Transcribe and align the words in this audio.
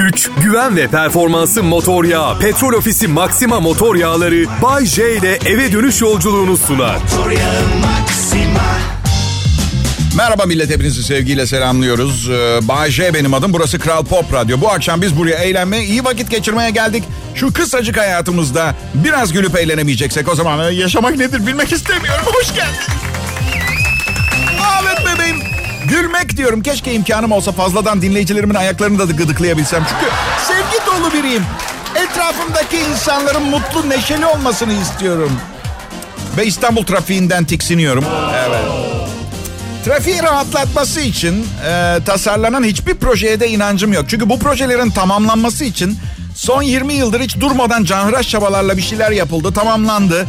güç, 0.00 0.30
güven 0.42 0.76
ve 0.76 0.88
performansı 0.88 1.62
motor 1.62 2.04
yağı. 2.04 2.38
Petrol 2.38 2.72
Ofisi 2.72 3.08
Maxima 3.08 3.60
motor 3.60 3.96
yağları 3.96 4.44
Bay 4.62 4.86
J 4.86 5.16
ile 5.16 5.38
eve 5.46 5.72
dönüş 5.72 6.00
yolculuğunu 6.00 6.56
sunar. 6.56 6.96
Merhaba 10.16 10.46
millet 10.46 10.70
hepinizi 10.70 11.02
sevgiyle 11.02 11.46
selamlıyoruz. 11.46 12.28
Ee, 12.30 12.58
Bay 12.62 12.90
J 12.90 13.14
benim 13.14 13.34
adım 13.34 13.52
burası 13.52 13.78
Kral 13.78 14.04
Pop 14.04 14.32
Radyo. 14.32 14.60
Bu 14.60 14.70
akşam 14.70 15.02
biz 15.02 15.16
buraya 15.16 15.36
eğlenmeye 15.36 15.84
iyi 15.84 16.04
vakit 16.04 16.30
geçirmeye 16.30 16.70
geldik. 16.70 17.04
Şu 17.34 17.52
kısacık 17.52 17.96
hayatımızda 17.96 18.74
biraz 18.94 19.32
gülüp 19.32 19.58
eğlenemeyeceksek 19.58 20.28
o 20.28 20.34
zaman 20.34 20.68
e, 20.68 20.74
yaşamak 20.74 21.16
nedir 21.16 21.46
bilmek 21.46 21.72
istemiyorum. 21.72 22.24
Hoş 22.26 22.54
geldin. 22.54 22.80
Evet 24.82 24.98
bebeğim. 25.06 25.49
Gülmek 25.88 26.36
diyorum. 26.36 26.62
Keşke 26.62 26.92
imkanım 26.92 27.32
olsa 27.32 27.52
fazladan 27.52 28.02
dinleyicilerimin 28.02 28.54
ayaklarını 28.54 28.98
da 28.98 29.04
gıdıklayabilsem. 29.04 29.86
Çünkü 29.88 30.12
sevgi 30.48 30.86
dolu 30.86 31.12
biriyim. 31.12 31.42
Etrafımdaki 31.96 32.76
insanların 32.78 33.42
mutlu, 33.42 33.88
neşeli 33.88 34.26
olmasını 34.26 34.72
istiyorum. 34.72 35.32
Ve 36.36 36.46
İstanbul 36.46 36.84
trafiğinden 36.84 37.44
tiksiniyorum. 37.44 38.04
Evet. 38.48 38.64
Trafiği 39.84 40.22
rahatlatması 40.22 41.00
için 41.00 41.46
e, 41.66 41.98
tasarlanan 42.06 42.64
hiçbir 42.64 42.94
projeye 42.94 43.40
de 43.40 43.48
inancım 43.48 43.92
yok. 43.92 44.04
Çünkü 44.08 44.28
bu 44.28 44.38
projelerin 44.38 44.90
tamamlanması 44.90 45.64
için 45.64 45.98
son 46.34 46.62
20 46.62 46.94
yıldır 46.94 47.20
hiç 47.20 47.40
durmadan 47.40 47.84
canhıraş 47.84 48.28
çabalarla 48.28 48.76
bir 48.76 48.82
şeyler 48.82 49.10
yapıldı, 49.10 49.52
tamamlandı. 49.54 50.26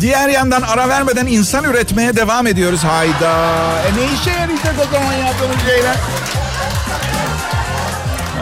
Diğer 0.00 0.28
yandan 0.28 0.62
ara 0.62 0.88
vermeden 0.88 1.26
insan 1.26 1.64
üretmeye 1.64 2.16
devam 2.16 2.46
ediyoruz. 2.46 2.84
Hayda. 2.84 3.32
E 3.86 3.96
ne 3.96 4.04
işe 4.14 4.30
yarayacak 4.30 4.74
o 4.88 4.92
zaman 4.92 5.12
yaptığımız 5.12 5.56
şeyler? 5.66 5.96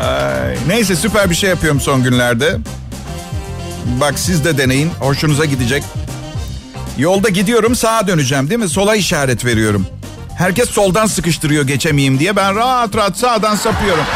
Ay, 0.04 0.56
neyse 0.66 0.96
süper 0.96 1.30
bir 1.30 1.34
şey 1.34 1.50
yapıyorum 1.50 1.80
son 1.80 2.02
günlerde. 2.02 2.56
Bak 4.00 4.18
siz 4.18 4.44
de 4.44 4.58
deneyin. 4.58 4.90
Hoşunuza 5.00 5.44
gidecek. 5.44 5.84
Yolda 6.98 7.28
gidiyorum 7.28 7.74
sağa 7.74 8.06
döneceğim 8.06 8.50
değil 8.50 8.60
mi? 8.60 8.68
Sola 8.68 8.96
işaret 8.96 9.44
veriyorum. 9.44 9.86
Herkes 10.38 10.70
soldan 10.70 11.06
sıkıştırıyor 11.06 11.66
geçemeyeyim 11.66 12.18
diye. 12.18 12.36
Ben 12.36 12.54
rahat 12.56 12.96
rahat 12.96 13.16
sağdan 13.16 13.56
sapıyorum. 13.56 14.04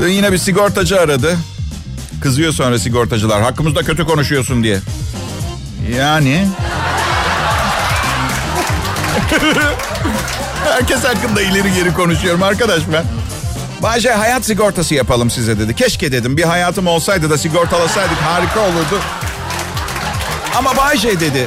Dün 0.00 0.08
yine 0.08 0.32
bir 0.32 0.38
sigortacı 0.38 1.00
aradı. 1.00 1.36
Kızıyor 2.20 2.52
sonra 2.52 2.78
sigortacılar. 2.78 3.42
Hakkımızda 3.42 3.82
kötü 3.82 4.04
konuşuyorsun 4.04 4.62
diye. 4.62 4.78
Yani... 5.98 6.48
Herkes 10.64 11.04
hakkında 11.04 11.42
ileri 11.42 11.74
geri 11.74 11.94
konuşuyorum 11.94 12.42
arkadaş 12.42 12.82
ben. 12.92 13.04
Bayce 13.82 14.12
hayat 14.12 14.44
sigortası 14.44 14.94
yapalım 14.94 15.30
size 15.30 15.58
dedi. 15.58 15.74
Keşke 15.76 16.12
dedim 16.12 16.36
bir 16.36 16.42
hayatım 16.42 16.86
olsaydı 16.86 17.30
da 17.30 17.38
sigortalasaydık 17.38 18.18
harika 18.18 18.60
olurdu. 18.60 19.00
Ama 20.56 20.76
Bayce 20.76 21.20
dedi. 21.20 21.46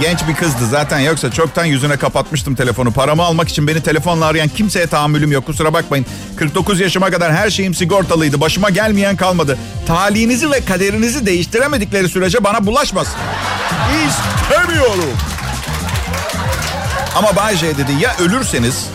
Genç 0.00 0.28
bir 0.28 0.34
kızdı 0.34 0.66
zaten 0.70 0.98
yoksa 0.98 1.30
çoktan 1.30 1.64
yüzüne 1.64 1.96
kapatmıştım 1.96 2.54
telefonu. 2.54 2.92
Paramı 2.92 3.22
almak 3.22 3.48
için 3.48 3.66
beni 3.66 3.82
telefonla 3.82 4.26
arayan 4.26 4.48
kimseye 4.48 4.86
tahammülüm 4.86 5.32
yok 5.32 5.46
kusura 5.46 5.72
bakmayın. 5.72 6.06
49 6.36 6.80
yaşıma 6.80 7.10
kadar 7.10 7.32
her 7.34 7.50
şeyim 7.50 7.74
sigortalıydı. 7.74 8.40
Başıma 8.40 8.70
gelmeyen 8.70 9.16
kalmadı. 9.16 9.58
Talihinizi 9.86 10.50
ve 10.50 10.64
kaderinizi 10.64 11.26
değiştiremedikleri 11.26 12.08
sürece 12.08 12.44
bana 12.44 12.66
bulaşmasın. 12.66 13.14
İstemiyorum. 14.08 15.16
Ama 17.16 17.36
Bayce 17.36 17.78
dedi 17.78 17.92
ya 18.00 18.16
ölürseniz 18.20 18.86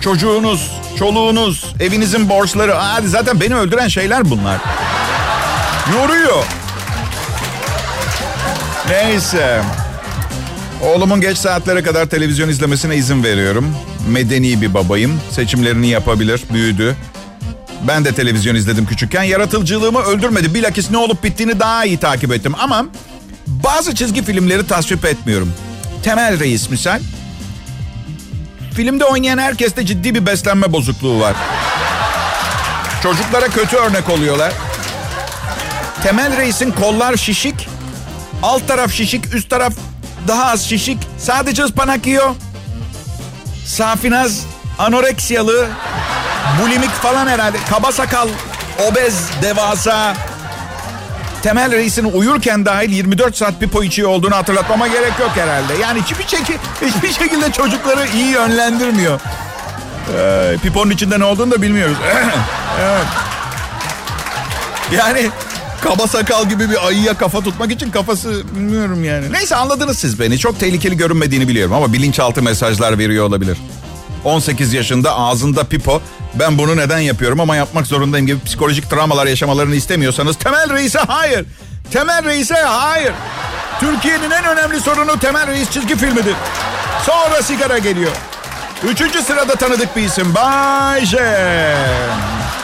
çocuğunuz, 0.00 0.70
çoluğunuz, 0.98 1.74
evinizin 1.80 2.28
borçları. 2.28 2.72
Hadi 2.72 3.08
zaten 3.08 3.40
beni 3.40 3.54
öldüren 3.54 3.88
şeyler 3.88 4.30
bunlar. 4.30 4.58
Yoruyor. 5.92 6.44
Neyse. 8.88 9.62
Oğlumun 10.82 11.20
geç 11.20 11.38
saatlere 11.38 11.82
kadar 11.82 12.06
televizyon 12.06 12.48
izlemesine 12.48 12.96
izin 12.96 13.24
veriyorum. 13.24 13.76
Medeni 14.08 14.60
bir 14.62 14.74
babayım. 14.74 15.20
Seçimlerini 15.30 15.88
yapabilir. 15.88 16.42
Büyüdü. 16.52 16.96
Ben 17.88 18.04
de 18.04 18.14
televizyon 18.14 18.54
izledim 18.54 18.86
küçükken. 18.86 19.22
Yaratıcılığımı 19.22 20.02
öldürmedi. 20.02 20.54
Bilakis 20.54 20.90
ne 20.90 20.96
olup 20.98 21.24
bittiğini 21.24 21.60
daha 21.60 21.84
iyi 21.84 21.98
takip 21.98 22.32
ettim. 22.32 22.54
Ama 22.58 22.86
bazı 23.46 23.94
çizgi 23.94 24.24
filmleri 24.24 24.66
tasvip 24.66 25.04
etmiyorum. 25.04 25.52
Temel 26.02 26.40
Reis 26.40 26.70
misal. 26.70 27.00
Filmde 28.74 29.04
oynayan 29.04 29.38
herkeste 29.38 29.86
ciddi 29.86 30.14
bir 30.14 30.26
beslenme 30.26 30.72
bozukluğu 30.72 31.20
var. 31.20 31.36
Çocuklara 33.02 33.48
kötü 33.48 33.76
örnek 33.76 34.10
oluyorlar. 34.10 34.52
Temel 36.02 36.36
Reis'in 36.36 36.70
kollar 36.70 37.16
şişik, 37.16 37.68
alt 38.42 38.68
taraf 38.68 38.92
şişik, 38.92 39.34
üst 39.34 39.50
taraf 39.50 39.72
daha 40.28 40.50
az 40.50 40.68
şişik. 40.68 40.98
Sadece 41.18 41.62
ıspanak 41.62 42.06
yiyor. 42.06 42.30
Safinaz 43.66 44.40
anoreksiyalı, 44.78 45.68
bulimik 46.62 46.90
falan 46.90 47.26
herhalde. 47.26 47.56
Kaba 47.70 47.92
sakal, 47.92 48.28
obez, 48.90 49.14
devasa. 49.42 50.14
Temel 51.42 51.72
Reis'in 51.72 52.04
uyurken 52.04 52.66
dahil 52.66 52.90
24 52.90 53.36
saat 53.36 53.60
pipo 53.60 53.82
içiyor 53.82 54.08
olduğunu 54.08 54.36
hatırlatmama 54.36 54.88
gerek 54.88 55.12
yok 55.20 55.30
herhalde. 55.34 55.74
Yani 55.82 56.02
hiçbir, 56.02 56.28
şekil, 56.36 56.58
hiçbir 56.82 57.12
şekilde 57.12 57.52
çocukları 57.52 58.06
iyi 58.14 58.26
yönlendirmiyor. 58.26 59.20
Ee, 60.18 60.56
piponun 60.62 60.90
içinde 60.90 61.20
ne 61.20 61.24
olduğunu 61.24 61.50
da 61.50 61.62
bilmiyoruz. 61.62 61.96
evet. 62.80 63.06
Yani 64.92 65.30
kaba 65.82 66.06
sakal 66.06 66.48
gibi 66.48 66.70
bir 66.70 66.86
ayıya 66.86 67.14
kafa 67.14 67.40
tutmak 67.40 67.72
için 67.72 67.90
kafası 67.90 68.42
bilmiyorum 68.54 69.04
yani. 69.04 69.32
Neyse 69.32 69.56
anladınız 69.56 69.98
siz 69.98 70.20
beni. 70.20 70.38
Çok 70.38 70.60
tehlikeli 70.60 70.96
görünmediğini 70.96 71.48
biliyorum 71.48 71.72
ama 71.72 71.92
bilinçaltı 71.92 72.42
mesajlar 72.42 72.98
veriyor 72.98 73.26
olabilir. 73.26 73.58
18 74.24 74.72
yaşında 74.72 75.16
ağzında 75.16 75.64
pipo. 75.64 76.02
Ben 76.34 76.58
bunu 76.58 76.76
neden 76.76 76.98
yapıyorum 76.98 77.40
ama 77.40 77.56
yapmak 77.56 77.86
zorundayım 77.86 78.26
gibi 78.26 78.40
psikolojik 78.44 78.90
travmalar 78.90 79.26
yaşamalarını 79.26 79.74
istemiyorsanız 79.74 80.36
Temel 80.36 80.74
Reis'e 80.74 80.98
hayır. 80.98 81.46
Temel 81.90 82.24
Reis'e 82.24 82.54
hayır. 82.54 83.12
Türkiye'nin 83.80 84.30
en 84.30 84.44
önemli 84.44 84.80
sorunu 84.80 85.18
Temel 85.18 85.46
Reis 85.46 85.70
çizgi 85.70 85.96
filmidir. 85.96 86.34
Sonra 87.06 87.42
sigara 87.42 87.78
geliyor. 87.78 88.12
Üçüncü 88.88 89.22
sırada 89.22 89.54
tanıdık 89.54 89.96
bir 89.96 90.02
isim. 90.02 90.34
Bay 90.34 91.06
J. 91.06 91.18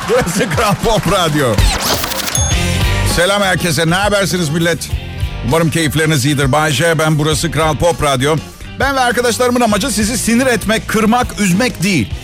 Burası 0.08 0.50
Kral 0.56 0.74
Pop 0.84 1.12
Radyo. 1.12 1.46
Selam 3.18 3.42
herkese. 3.42 3.90
Ne 3.90 3.94
habersiniz 3.94 4.48
millet? 4.48 4.90
Umarım 5.46 5.70
keyifleriniz 5.70 6.24
iyidir. 6.26 6.52
Bay 6.52 6.70
J 6.70 6.98
ben 6.98 7.18
burası 7.18 7.50
Kral 7.50 7.76
Pop 7.76 8.02
Radyo. 8.02 8.36
Ben 8.80 8.96
ve 8.96 9.00
arkadaşlarımın 9.00 9.60
amacı 9.60 9.90
sizi 9.90 10.18
sinir 10.18 10.46
etmek, 10.46 10.88
kırmak, 10.88 11.40
üzmek 11.40 11.82
değil. 11.82 12.14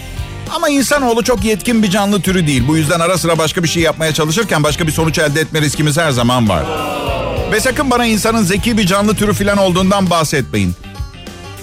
Ama 0.55 0.69
insanoğlu 0.69 1.25
çok 1.25 1.45
yetkin 1.45 1.83
bir 1.83 1.91
canlı 1.91 2.21
türü 2.21 2.47
değil. 2.47 2.69
Bu 2.69 2.77
yüzden 2.77 3.01
ara 3.01 3.19
sıra 3.19 3.39
başka 3.39 3.63
bir 3.63 3.69
şey 3.69 3.83
yapmaya 3.83 4.15
çalışırken 4.15 4.63
başka 4.63 4.87
bir 4.87 4.93
sonuç 4.93 5.19
elde 5.19 5.41
etme 5.41 5.61
riskimiz 5.61 5.99
her 5.99 6.11
zaman 6.11 6.49
var. 6.49 6.65
Ve 7.53 7.61
sakın 7.61 7.91
bana 7.91 8.07
insanın 8.07 8.43
zeki 8.43 8.79
bir 8.79 8.87
canlı 8.87 9.15
türü 9.15 9.33
falan 9.33 9.59
olduğundan 9.59 10.11
bahsetmeyin. 10.11 10.75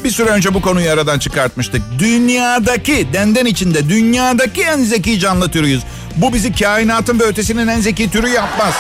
Bir 0.03 0.11
süre 0.11 0.29
önce 0.29 0.53
bu 0.53 0.61
konuyu 0.61 0.91
aradan 0.91 1.19
çıkartmıştık. 1.19 1.81
Dünyadaki, 1.99 3.07
denden 3.13 3.45
içinde 3.45 3.89
dünyadaki 3.89 4.61
en 4.61 4.77
zeki 4.83 5.19
canlı 5.19 5.49
türüyüz. 5.51 5.81
Bu 6.15 6.33
bizi 6.33 6.55
kainatın 6.55 7.19
ve 7.19 7.23
ötesinin 7.23 7.67
en 7.67 7.79
zeki 7.79 8.11
türü 8.11 8.29
yapmaz. 8.29 8.73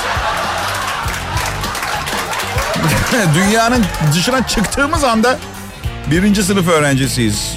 Dünyanın 3.35 3.85
dışına 4.13 4.47
çıktığımız 4.47 5.03
anda 5.03 5.39
birinci 6.11 6.43
sınıf 6.43 6.67
öğrencisiyiz. 6.67 7.53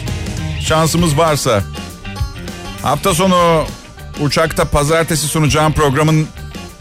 Şansımız 0.60 1.18
varsa. 1.18 1.62
Hafta 2.82 3.14
sonu 3.14 3.64
uçakta 4.20 4.64
pazartesi 4.64 5.26
sunacağım 5.28 5.72
programın 5.72 6.26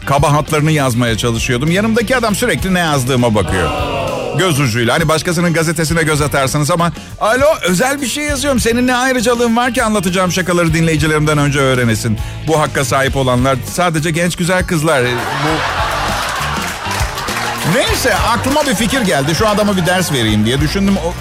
kabahatlarını 0.06 0.70
yazmaya 0.70 1.18
çalışıyordum. 1.18 1.70
Yanımdaki 1.70 2.16
adam 2.16 2.34
sürekli 2.34 2.74
ne 2.74 2.78
yazdığıma 2.78 3.34
bakıyor. 3.34 3.93
Göz 4.38 4.60
ucuyla. 4.60 4.94
Hani 4.94 5.08
başkasının 5.08 5.52
gazetesine 5.52 6.02
göz 6.02 6.20
atarsınız 6.20 6.70
ama... 6.70 6.92
Alo 7.20 7.46
özel 7.62 8.00
bir 8.00 8.06
şey 8.06 8.24
yazıyorum. 8.24 8.60
Senin 8.60 8.86
ne 8.86 8.96
ayrıcalığın 8.96 9.56
var 9.56 9.74
ki 9.74 9.82
anlatacağım 9.82 10.32
şakaları 10.32 10.74
dinleyicilerimden 10.74 11.38
önce 11.38 11.58
öğrenesin. 11.58 12.18
Bu 12.48 12.60
hakka 12.60 12.84
sahip 12.84 13.16
olanlar 13.16 13.56
sadece 13.72 14.10
genç 14.10 14.36
güzel 14.36 14.66
kızlar. 14.66 15.04
Bu... 15.04 15.84
Neyse 17.74 18.14
aklıma 18.14 18.66
bir 18.66 18.74
fikir 18.74 19.00
geldi. 19.00 19.34
Şu 19.34 19.48
adama 19.48 19.76
bir 19.76 19.86
ders 19.86 20.12
vereyim 20.12 20.46
diye 20.46 20.60
düşündüm. 20.60 20.96
O, 20.96 21.14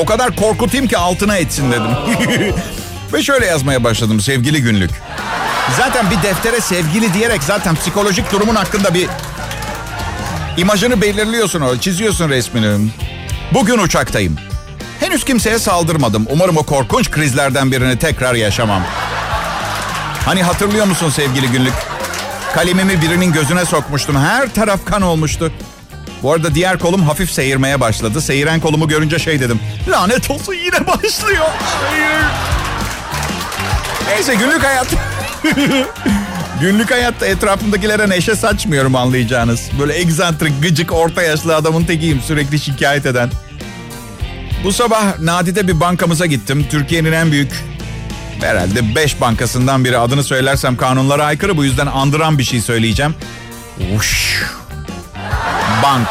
o 0.00 0.04
kadar 0.04 0.36
korkutayım 0.36 0.86
ki 0.86 0.98
altına 0.98 1.36
etsin 1.36 1.72
dedim. 1.72 1.90
Ve 3.12 3.22
şöyle 3.22 3.46
yazmaya 3.46 3.84
başladım 3.84 4.20
sevgili 4.20 4.62
günlük. 4.62 4.90
Zaten 5.76 6.10
bir 6.10 6.22
deftere 6.22 6.60
sevgili 6.60 7.14
diyerek 7.14 7.42
zaten 7.42 7.74
psikolojik 7.74 8.32
durumun 8.32 8.54
hakkında 8.54 8.94
bir 8.94 9.08
imajını 10.56 11.00
belirliyorsun 11.00 11.60
o, 11.60 11.76
çiziyorsun 11.76 12.28
resmini. 12.28 12.90
Bugün 13.54 13.78
uçaktayım. 13.78 14.36
Henüz 15.00 15.24
kimseye 15.24 15.58
saldırmadım. 15.58 16.26
Umarım 16.30 16.56
o 16.56 16.62
korkunç 16.62 17.10
krizlerden 17.10 17.72
birini 17.72 17.98
tekrar 17.98 18.34
yaşamam. 18.34 18.82
Hani 20.24 20.42
hatırlıyor 20.42 20.86
musun 20.86 21.10
sevgili 21.10 21.48
günlük? 21.48 21.72
Kalemimi 22.54 23.02
birinin 23.02 23.32
gözüne 23.32 23.64
sokmuştum. 23.64 24.16
Her 24.16 24.54
taraf 24.54 24.80
kan 24.84 25.02
olmuştu. 25.02 25.52
Bu 26.22 26.32
arada 26.32 26.54
diğer 26.54 26.78
kolum 26.78 27.02
hafif 27.02 27.30
seyirmeye 27.30 27.80
başladı. 27.80 28.20
Seyiren 28.22 28.60
kolumu 28.60 28.88
görünce 28.88 29.18
şey 29.18 29.40
dedim. 29.40 29.60
Lanet 29.88 30.30
olsun 30.30 30.54
yine 30.54 30.86
başlıyor. 30.86 31.44
Hayır. 31.90 32.24
Neyse 34.08 34.34
günlük 34.34 34.64
hayat. 34.64 34.86
günlük 36.60 36.90
hayatta 36.90 37.26
etrafımdakilere 37.26 38.08
neşe 38.08 38.36
saçmıyorum 38.36 38.94
anlayacağınız. 38.96 39.70
Böyle 39.78 39.98
egzantrik, 39.98 40.62
gıcık, 40.62 40.92
orta 40.92 41.22
yaşlı 41.22 41.56
adamın 41.56 41.84
tekiyim 41.84 42.20
sürekli 42.20 42.60
şikayet 42.60 43.06
eden. 43.06 43.30
Bu 44.64 44.72
sabah 44.72 45.18
nadide 45.18 45.68
bir 45.68 45.80
bankamıza 45.80 46.26
gittim. 46.26 46.66
Türkiye'nin 46.70 47.12
en 47.12 47.32
büyük 47.32 47.52
herhalde 48.40 48.94
5 48.94 49.20
bankasından 49.20 49.84
biri. 49.84 49.98
Adını 49.98 50.24
söylersem 50.24 50.76
kanunlara 50.76 51.24
aykırı 51.24 51.56
bu 51.56 51.64
yüzden 51.64 51.86
andıran 51.86 52.38
bir 52.38 52.44
şey 52.44 52.60
söyleyeceğim. 52.60 53.14
Uş. 53.96 54.42
Bank. 55.82 56.08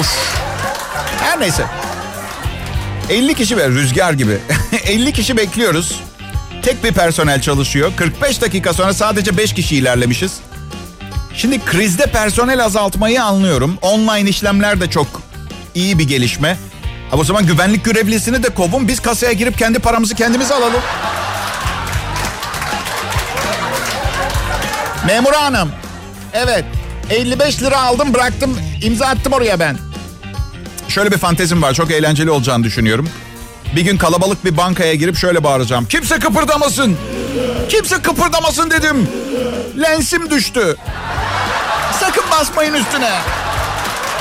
Uş. 0.00 0.06
Her 1.20 1.40
neyse. 1.40 1.64
50 3.10 3.34
kişi 3.34 3.56
ve 3.56 3.68
rüzgar 3.68 4.12
gibi. 4.12 4.38
50 4.86 5.12
kişi 5.12 5.36
bekliyoruz. 5.36 6.00
Tek 6.66 6.84
bir 6.84 6.92
personel 6.92 7.40
çalışıyor. 7.40 7.92
45 7.96 8.40
dakika 8.40 8.72
sonra 8.72 8.92
sadece 8.94 9.36
5 9.36 9.54
kişi 9.54 9.76
ilerlemişiz. 9.76 10.32
Şimdi 11.34 11.64
krizde 11.64 12.06
personel 12.06 12.64
azaltmayı 12.64 13.22
anlıyorum. 13.22 13.78
Online 13.82 14.30
işlemler 14.30 14.80
de 14.80 14.90
çok 14.90 15.22
iyi 15.74 15.98
bir 15.98 16.08
gelişme. 16.08 16.56
Ama 17.12 17.22
o 17.22 17.24
zaman 17.24 17.46
güvenlik 17.46 17.84
görevlisini 17.84 18.42
de 18.42 18.48
kovun. 18.48 18.88
Biz 18.88 19.00
kasaya 19.00 19.32
girip 19.32 19.58
kendi 19.58 19.78
paramızı 19.78 20.14
kendimiz 20.14 20.52
alalım. 20.52 20.80
Memur 25.06 25.32
hanım. 25.32 25.70
Evet. 26.32 26.64
55 27.10 27.62
lira 27.62 27.82
aldım 27.82 28.14
bıraktım. 28.14 28.58
imza 28.82 29.06
attım 29.06 29.32
oraya 29.32 29.60
ben. 29.60 29.78
Şöyle 30.88 31.10
bir 31.10 31.18
fantezim 31.18 31.62
var. 31.62 31.74
Çok 31.74 31.90
eğlenceli 31.90 32.30
olacağını 32.30 32.64
düşünüyorum. 32.64 33.08
Bir 33.76 33.80
gün 33.80 33.96
kalabalık 33.96 34.44
bir 34.44 34.56
bankaya 34.56 34.94
girip 34.94 35.16
şöyle 35.16 35.44
bağıracağım. 35.44 35.86
Kimse 35.86 36.18
kıpırdamasın. 36.18 36.96
Kimse 37.68 38.02
kıpırdamasın 38.02 38.70
dedim. 38.70 39.08
Lensim 39.82 40.30
düştü. 40.30 40.76
Sakın 42.00 42.24
basmayın 42.30 42.74
üstüne. 42.74 43.12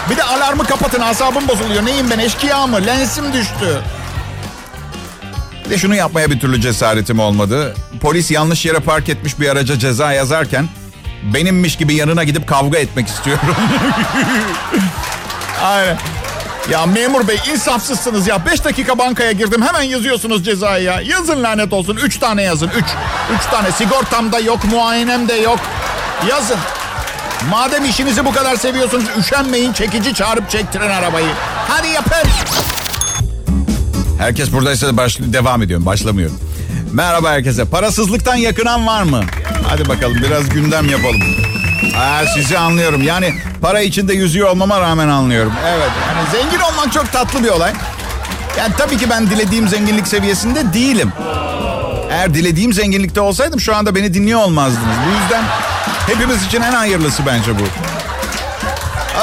Bir 0.09 0.17
de 0.17 0.23
alarmı 0.23 0.63
kapatın 0.63 1.01
asabım 1.01 1.47
bozuluyor. 1.47 1.85
Neyim 1.85 2.09
ben 2.09 2.19
eşkıya 2.19 2.67
mı? 2.67 2.85
Lensim 2.85 3.33
düştü. 3.33 3.81
Bir 5.65 5.69
de 5.69 5.77
şunu 5.77 5.95
yapmaya 5.95 6.31
bir 6.31 6.39
türlü 6.39 6.61
cesaretim 6.61 7.19
olmadı. 7.19 7.75
Polis 8.01 8.31
yanlış 8.31 8.65
yere 8.65 8.79
park 8.79 9.09
etmiş 9.09 9.39
bir 9.39 9.49
araca 9.49 9.79
ceza 9.79 10.13
yazarken 10.13 10.69
benimmiş 11.33 11.75
gibi 11.75 11.93
yanına 11.93 12.23
gidip 12.23 12.47
kavga 12.47 12.77
etmek 12.77 13.07
istiyorum. 13.07 13.55
Aynen. 15.63 15.97
Ya 16.71 16.85
memur 16.85 17.27
bey 17.27 17.39
insafsızsınız 17.53 18.27
ya. 18.27 18.45
Beş 18.45 18.63
dakika 18.65 18.97
bankaya 18.97 19.31
girdim 19.31 19.61
hemen 19.61 19.81
yazıyorsunuz 19.81 20.45
cezayı 20.45 20.83
ya. 20.83 21.01
Yazın 21.01 21.43
lanet 21.43 21.73
olsun. 21.73 21.99
Üç 22.03 22.17
tane 22.17 22.43
yazın. 22.43 22.67
Üç. 22.67 22.85
Üç 23.37 23.45
tane. 23.51 23.71
Sigortam 23.71 24.31
da 24.31 24.39
yok, 24.39 24.65
muayenem 24.65 25.27
de 25.27 25.33
yok. 25.33 25.59
Yazın. 26.29 26.57
Madem 27.49 27.85
işinizi 27.85 28.25
bu 28.25 28.31
kadar 28.33 28.55
seviyorsunuz 28.55 29.05
üşenmeyin 29.19 29.73
çekici 29.73 30.13
çağırıp 30.13 30.49
çektirin 30.49 30.89
arabayı. 30.89 31.27
Hadi 31.67 31.87
yapın. 31.87 32.29
Herkes 34.19 34.53
buradaysa 34.53 34.97
baş, 34.97 35.19
devam 35.19 35.61
ediyorum 35.61 35.85
başlamıyorum. 35.85 36.39
Merhaba 36.93 37.31
herkese. 37.31 37.65
Parasızlıktan 37.65 38.35
yakınan 38.35 38.87
var 38.87 39.03
mı? 39.03 39.23
Hadi 39.67 39.87
bakalım 39.89 40.15
biraz 40.15 40.49
gündem 40.49 40.89
yapalım. 40.89 41.44
Aa, 41.97 42.25
sizi 42.33 42.57
anlıyorum. 42.57 43.03
Yani 43.03 43.33
para 43.61 43.81
içinde 43.81 44.13
yüzüyor 44.13 44.49
olmama 44.49 44.81
rağmen 44.81 45.07
anlıyorum. 45.07 45.53
Evet. 45.67 45.91
Yani 46.07 46.27
zengin 46.31 46.59
olmak 46.59 46.93
çok 46.93 47.11
tatlı 47.11 47.43
bir 47.43 47.49
olay. 47.49 47.73
Yani 48.59 48.73
tabii 48.77 48.97
ki 48.97 49.09
ben 49.09 49.29
dilediğim 49.29 49.67
zenginlik 49.67 50.07
seviyesinde 50.07 50.73
değilim. 50.73 51.11
Eğer 52.11 52.33
dilediğim 52.33 52.73
zenginlikte 52.73 53.21
olsaydım 53.21 53.59
şu 53.59 53.75
anda 53.75 53.95
beni 53.95 54.13
dinliyor 54.13 54.39
olmazdınız. 54.39 54.95
Bu 55.07 55.21
yüzden 55.21 55.43
hepimiz 56.07 56.45
için 56.45 56.61
en 56.61 56.71
hayırlısı 56.73 57.25
bence 57.25 57.51
bu. 57.59 57.63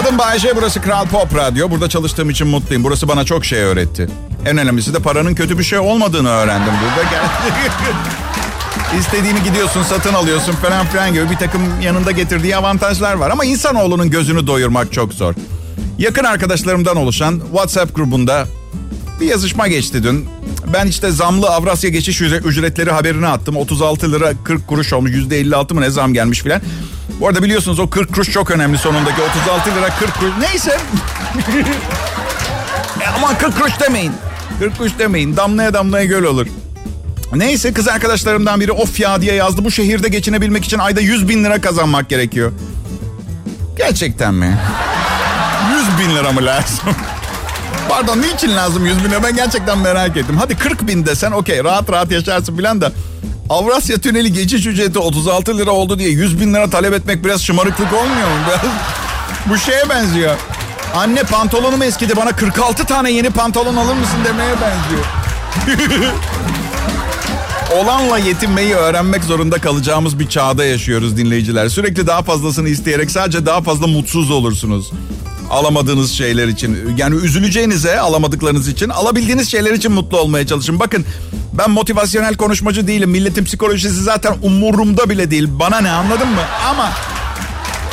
Adım 0.00 0.18
Bayece, 0.18 0.56
burası 0.56 0.80
Kral 0.82 1.06
Pop 1.06 1.36
Radyo. 1.36 1.70
Burada 1.70 1.88
çalıştığım 1.88 2.30
için 2.30 2.46
mutluyum. 2.46 2.84
Burası 2.84 3.08
bana 3.08 3.24
çok 3.24 3.44
şey 3.44 3.60
öğretti. 3.62 4.08
En 4.46 4.58
önemlisi 4.58 4.94
de 4.94 4.98
paranın 4.98 5.34
kötü 5.34 5.58
bir 5.58 5.64
şey 5.64 5.78
olmadığını 5.78 6.30
öğrendim 6.30 6.72
burada. 6.82 7.08
İstediğini 8.98 9.42
gidiyorsun, 9.42 9.82
satın 9.82 10.14
alıyorsun 10.14 10.52
falan 10.52 10.86
filan 10.86 11.12
gibi 11.12 11.30
bir 11.30 11.36
takım 11.36 11.80
yanında 11.82 12.10
getirdiği 12.10 12.56
avantajlar 12.56 13.14
var. 13.14 13.30
Ama 13.30 13.44
insanoğlunun 13.44 14.10
gözünü 14.10 14.46
doyurmak 14.46 14.92
çok 14.92 15.14
zor. 15.14 15.34
Yakın 15.98 16.24
arkadaşlarımdan 16.24 16.96
oluşan 16.96 17.40
WhatsApp 17.52 17.96
grubunda 17.96 18.46
bir 19.20 19.26
yazışma 19.26 19.68
geçti 19.68 20.02
dün. 20.02 20.28
Ben 20.72 20.86
işte 20.86 21.10
zamlı 21.10 21.48
Avrasya 21.48 21.90
geçiş 21.90 22.20
ücretleri 22.22 22.90
haberini 22.90 23.26
attım. 23.26 23.56
36 23.56 24.12
lira 24.12 24.32
40 24.44 24.66
kuruş 24.68 24.92
olmuş. 24.92 25.10
%56 25.10 25.74
mı 25.74 25.80
ne 25.80 25.90
zam 25.90 26.14
gelmiş 26.14 26.42
filan. 26.42 26.60
Bu 27.20 27.28
arada 27.28 27.42
biliyorsunuz 27.42 27.78
o 27.78 27.90
40 27.90 28.14
kuruş 28.14 28.30
çok 28.30 28.50
önemli 28.50 28.78
sonundaki. 28.78 29.22
36 29.22 29.70
lira 29.70 29.88
40 29.98 30.14
kuruş. 30.20 30.32
Neyse. 30.40 30.70
e, 33.00 33.06
aman 33.16 33.38
40 33.38 33.58
kuruş 33.58 33.80
demeyin. 33.80 34.12
40 34.58 34.78
kuruş 34.78 34.92
demeyin. 34.98 35.36
Damlaya 35.36 35.74
damlaya 35.74 36.04
göl 36.04 36.24
olur. 36.24 36.46
Neyse 37.34 37.72
kız 37.72 37.88
arkadaşlarımdan 37.88 38.60
biri 38.60 38.72
of 38.72 39.00
ya 39.00 39.20
diye 39.20 39.34
yazdı. 39.34 39.64
Bu 39.64 39.70
şehirde 39.70 40.08
geçinebilmek 40.08 40.64
için 40.64 40.78
ayda 40.78 41.00
100 41.00 41.28
bin 41.28 41.44
lira 41.44 41.60
kazanmak 41.60 42.08
gerekiyor. 42.08 42.52
Gerçekten 43.76 44.34
mi? 44.34 44.58
100 45.98 46.08
bin 46.08 46.16
lira 46.16 46.32
mı 46.32 46.44
lazım? 46.44 46.94
Pardon 47.88 48.22
niçin 48.22 48.56
lazım 48.56 48.86
100 48.86 49.04
bin 49.04 49.10
lira? 49.10 49.22
Ben 49.22 49.36
gerçekten 49.36 49.78
merak 49.78 50.16
ettim. 50.16 50.36
Hadi 50.38 50.56
40 50.58 50.86
bin 50.86 51.06
desen 51.06 51.32
okey 51.32 51.64
rahat 51.64 51.92
rahat 51.92 52.10
yaşarsın 52.10 52.56
filan 52.56 52.80
da. 52.80 52.92
Avrasya 53.50 53.98
Tüneli 53.98 54.32
geçiş 54.32 54.66
ücreti 54.66 54.98
36 54.98 55.58
lira 55.58 55.70
oldu 55.70 55.98
diye 55.98 56.10
100 56.10 56.40
bin 56.40 56.54
lira 56.54 56.70
talep 56.70 56.94
etmek 56.94 57.24
biraz 57.24 57.42
şımarıklık 57.42 57.92
olmuyor 57.92 58.28
mu? 58.28 58.70
Bu 59.50 59.58
şeye 59.58 59.88
benziyor. 59.88 60.36
Anne 60.94 61.22
pantolonum 61.22 61.82
eskidi 61.82 62.16
bana 62.16 62.36
46 62.36 62.84
tane 62.84 63.10
yeni 63.10 63.30
pantolon 63.30 63.76
alır 63.76 63.94
mısın 63.94 64.18
demeye 64.24 64.54
benziyor. 64.60 65.04
Olanla 67.80 68.18
yetinmeyi 68.18 68.74
öğrenmek 68.74 69.24
zorunda 69.24 69.58
kalacağımız 69.58 70.18
bir 70.18 70.28
çağda 70.28 70.64
yaşıyoruz 70.64 71.16
dinleyiciler. 71.16 71.68
Sürekli 71.68 72.06
daha 72.06 72.22
fazlasını 72.22 72.68
isteyerek 72.68 73.10
sadece 73.10 73.46
daha 73.46 73.60
fazla 73.62 73.86
mutsuz 73.86 74.30
olursunuz. 74.30 74.92
Alamadığınız 75.50 76.12
şeyler 76.12 76.48
için. 76.48 76.96
Yani 76.96 77.16
üzüleceğinize 77.16 78.00
alamadıklarınız 78.00 78.68
için 78.68 78.88
alabildiğiniz 78.88 79.50
şeyler 79.50 79.72
için 79.72 79.92
mutlu 79.92 80.18
olmaya 80.18 80.46
çalışın. 80.46 80.80
Bakın 80.80 81.04
ben 81.52 81.70
motivasyonel 81.70 82.34
konuşmacı 82.34 82.86
değilim. 82.86 83.10
Milletin 83.10 83.44
psikolojisi 83.44 84.02
zaten 84.02 84.34
umurumda 84.42 85.10
bile 85.10 85.30
değil. 85.30 85.48
Bana 85.50 85.80
ne 85.80 85.90
anladın 85.90 86.28
mı? 86.28 86.42
Ama 86.70 86.92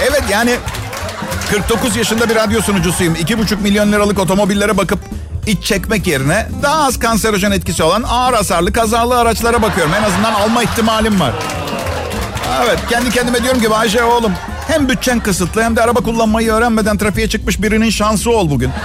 evet 0.09 0.24
yani 0.31 0.55
49 1.51 1.95
yaşında 1.95 2.29
bir 2.29 2.36
radyo 2.36 2.62
sunucusuyum. 2.62 3.15
2,5 3.15 3.62
milyon 3.62 3.91
liralık 3.91 4.19
otomobillere 4.19 4.77
bakıp 4.77 5.00
iç 5.50 5.63
çekmek 5.63 6.08
yerine 6.08 6.48
daha 6.63 6.86
az 6.86 7.00
kanserojen 7.00 7.51
etkisi 7.51 7.84
olan 7.84 8.03
ağır 8.03 8.34
hasarlı 8.34 8.74
kazalı 8.74 9.20
araçlara 9.20 9.62
bakıyorum. 9.62 9.94
En 9.94 10.03
azından 10.03 10.34
alma 10.34 10.63
ihtimalim 10.63 11.20
var. 11.20 11.34
Evet 12.63 12.79
kendi 12.89 13.10
kendime 13.10 13.44
diyorum 13.44 13.62
ki 13.62 13.70
Ayşe 13.70 14.03
oğlum 14.03 14.32
hem 14.68 14.89
bütçen 14.89 15.20
kısıtlı 15.20 15.63
hem 15.63 15.75
de 15.75 15.82
araba 15.82 16.00
kullanmayı 16.00 16.51
öğrenmeden 16.51 16.98
trafiğe 16.98 17.29
çıkmış 17.29 17.62
birinin 17.62 17.89
şansı 17.89 18.32
ol 18.32 18.50
bugün. 18.50 18.72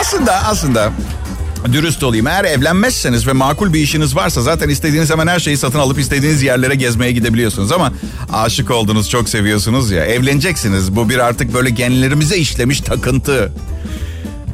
aslında 0.00 0.34
aslında 0.34 0.90
dürüst 1.72 2.02
olayım. 2.02 2.26
Eğer 2.26 2.44
evlenmezseniz 2.44 3.26
ve 3.26 3.32
makul 3.32 3.72
bir 3.72 3.80
işiniz 3.80 4.16
varsa 4.16 4.42
zaten 4.42 4.68
istediğiniz 4.68 5.10
hemen 5.10 5.26
her 5.26 5.38
şeyi 5.38 5.56
satın 5.56 5.78
alıp 5.78 5.98
istediğiniz 5.98 6.42
yerlere 6.42 6.74
gezmeye 6.74 7.12
gidebiliyorsunuz. 7.12 7.72
Ama 7.72 7.92
aşık 8.32 8.70
oldunuz, 8.70 9.10
çok 9.10 9.28
seviyorsunuz 9.28 9.90
ya. 9.90 10.04
Evleneceksiniz. 10.04 10.96
Bu 10.96 11.08
bir 11.08 11.18
artık 11.18 11.54
böyle 11.54 11.70
genlerimize 11.70 12.36
işlemiş 12.36 12.80
takıntı. 12.80 13.52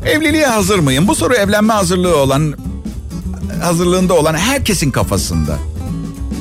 Evliliğe 0.06 0.46
hazır 0.46 0.78
mıyım? 0.78 1.08
Bu 1.08 1.14
soru 1.14 1.34
evlenme 1.34 1.72
hazırlığı 1.72 2.16
olan 2.16 2.54
hazırlığında 3.62 4.14
olan 4.14 4.34
herkesin 4.34 4.90
kafasında. 4.90 5.58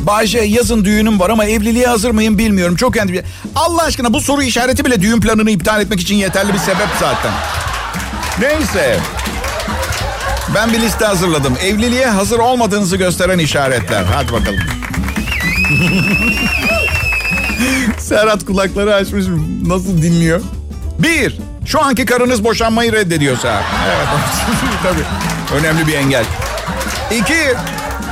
Bayce 0.07 0.39
yazın 0.39 0.85
düğünüm 0.85 1.19
var 1.19 1.29
ama 1.29 1.45
evliliğe 1.45 1.87
hazır 1.87 2.11
mıyım 2.11 2.37
bilmiyorum. 2.37 2.75
Çok 2.75 2.97
endişe. 2.97 3.23
Allah 3.55 3.83
aşkına 3.83 4.13
bu 4.13 4.21
soru 4.21 4.43
işareti 4.43 4.85
bile 4.85 5.01
düğün 5.01 5.21
planını 5.21 5.51
iptal 5.51 5.81
etmek 5.81 5.99
için 5.99 6.15
yeterli 6.15 6.53
bir 6.53 6.59
sebep 6.59 6.87
zaten. 6.99 7.31
Neyse. 8.39 8.99
Ben 10.55 10.73
bir 10.73 10.79
liste 10.79 11.05
hazırladım. 11.05 11.53
Evliliğe 11.63 12.07
hazır 12.07 12.39
olmadığınızı 12.39 12.97
gösteren 12.97 13.39
işaretler. 13.39 14.03
Hadi 14.03 14.33
bakalım. 14.33 14.59
Serhat 17.97 18.45
kulakları 18.45 18.95
açmış 18.95 19.25
nasıl 19.67 20.01
dinliyor? 20.01 20.41
Bir, 20.99 21.37
şu 21.65 21.81
anki 21.81 22.05
karınız 22.05 22.43
boşanmayı 22.43 22.91
reddediyorsa. 22.93 23.61
Evet, 23.87 24.07
tabii. 24.83 25.03
Önemli 25.59 25.87
bir 25.87 25.93
engel. 25.93 26.25
İki, 27.11 27.53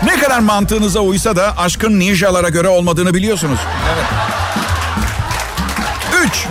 ne 0.05 0.19
kadar 0.19 0.39
mantığınıza 0.39 0.99
uysa 0.99 1.35
da 1.35 1.57
aşkın 1.57 1.99
ninjalara 1.99 2.49
göre 2.49 2.67
olmadığını 2.67 3.13
biliyorsunuz. 3.13 3.59
Evet. 3.93 4.05
Üç, 6.25 6.45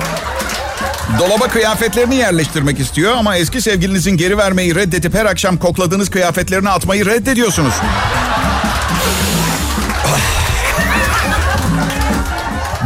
dolaba 1.18 1.48
kıyafetlerini 1.48 2.16
yerleştirmek 2.16 2.80
istiyor 2.80 3.16
ama 3.16 3.36
eski 3.36 3.60
sevgilinizin 3.60 4.16
geri 4.16 4.38
vermeyi 4.38 4.74
reddedip 4.74 5.14
her 5.14 5.26
akşam 5.26 5.56
kokladığınız 5.56 6.10
kıyafetlerini 6.10 6.70
atmayı 6.70 7.06
reddediyorsunuz. 7.06 7.74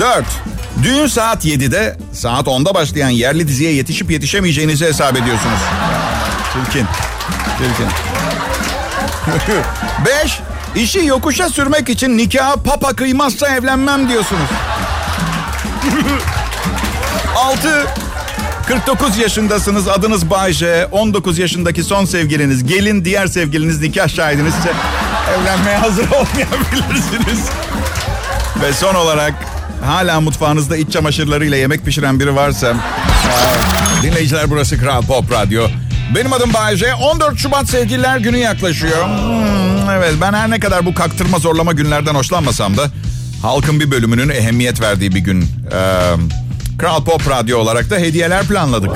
Dört, 0.00 0.26
düğün 0.82 1.06
saat 1.06 1.44
7'de 1.44 1.96
saat 2.12 2.46
10'da 2.46 2.74
başlayan 2.74 3.08
yerli 3.08 3.48
diziye 3.48 3.72
yetişip 3.72 4.10
yetişemeyeceğinizi 4.10 4.86
hesap 4.86 5.16
ediyorsunuz. 5.16 5.60
Çirkin. 6.52 6.86
Çirkin. 7.58 7.86
Beş, 10.06 10.40
işi 10.74 11.06
yokuşa 11.06 11.48
sürmek 11.48 11.88
için 11.88 12.18
nikaha 12.18 12.54
papa 12.54 12.92
kıymazsa 12.92 13.48
evlenmem 13.48 14.08
diyorsunuz. 14.08 14.48
Altı, 17.36 17.86
49 18.70 19.18
yaşındasınız 19.18 19.88
adınız 19.88 20.30
Bayce. 20.30 20.86
19 20.92 21.38
yaşındaki 21.38 21.84
son 21.84 22.04
sevgiliniz 22.04 22.66
gelin 22.66 23.04
diğer 23.04 23.26
sevgiliniz 23.26 23.80
nikah 23.80 24.08
şahidiniz 24.08 24.54
ise 24.54 24.72
evlenmeye 25.34 25.76
hazır 25.76 26.04
olmayabilirsiniz. 26.10 27.48
Ve 28.62 28.72
son 28.72 28.94
olarak 28.94 29.34
hala 29.84 30.20
mutfağınızda 30.20 30.76
iç 30.76 30.92
çamaşırlarıyla 30.92 31.56
yemek 31.56 31.84
pişiren 31.84 32.20
biri 32.20 32.36
varsa... 32.36 32.74
Dinleyiciler 34.02 34.50
burası 34.50 34.78
Kral 34.78 35.02
Pop 35.02 35.32
Radyo. 35.32 35.66
Benim 36.14 36.32
adım 36.32 36.54
Bayece. 36.54 36.94
14 36.94 37.38
Şubat 37.38 37.68
Sevgililer 37.68 38.18
Günü 38.18 38.38
yaklaşıyor. 38.38 39.04
Hmm, 39.04 39.90
evet 39.90 40.14
ben 40.20 40.32
her 40.32 40.50
ne 40.50 40.60
kadar 40.60 40.86
bu 40.86 40.94
kaktırma 40.94 41.38
zorlama 41.38 41.72
günlerden 41.72 42.14
hoşlanmasam 42.14 42.76
da... 42.76 42.86
Halkın 43.42 43.80
bir 43.80 43.90
bölümünün 43.90 44.28
ehemmiyet 44.28 44.80
verdiği 44.80 45.14
bir 45.14 45.20
gün. 45.20 45.42
Ee, 45.72 46.14
Kral 46.80 47.04
Pop 47.04 47.30
Radyo 47.30 47.58
olarak 47.58 47.90
da 47.90 47.96
hediyeler 47.96 48.46
planladık. 48.46 48.90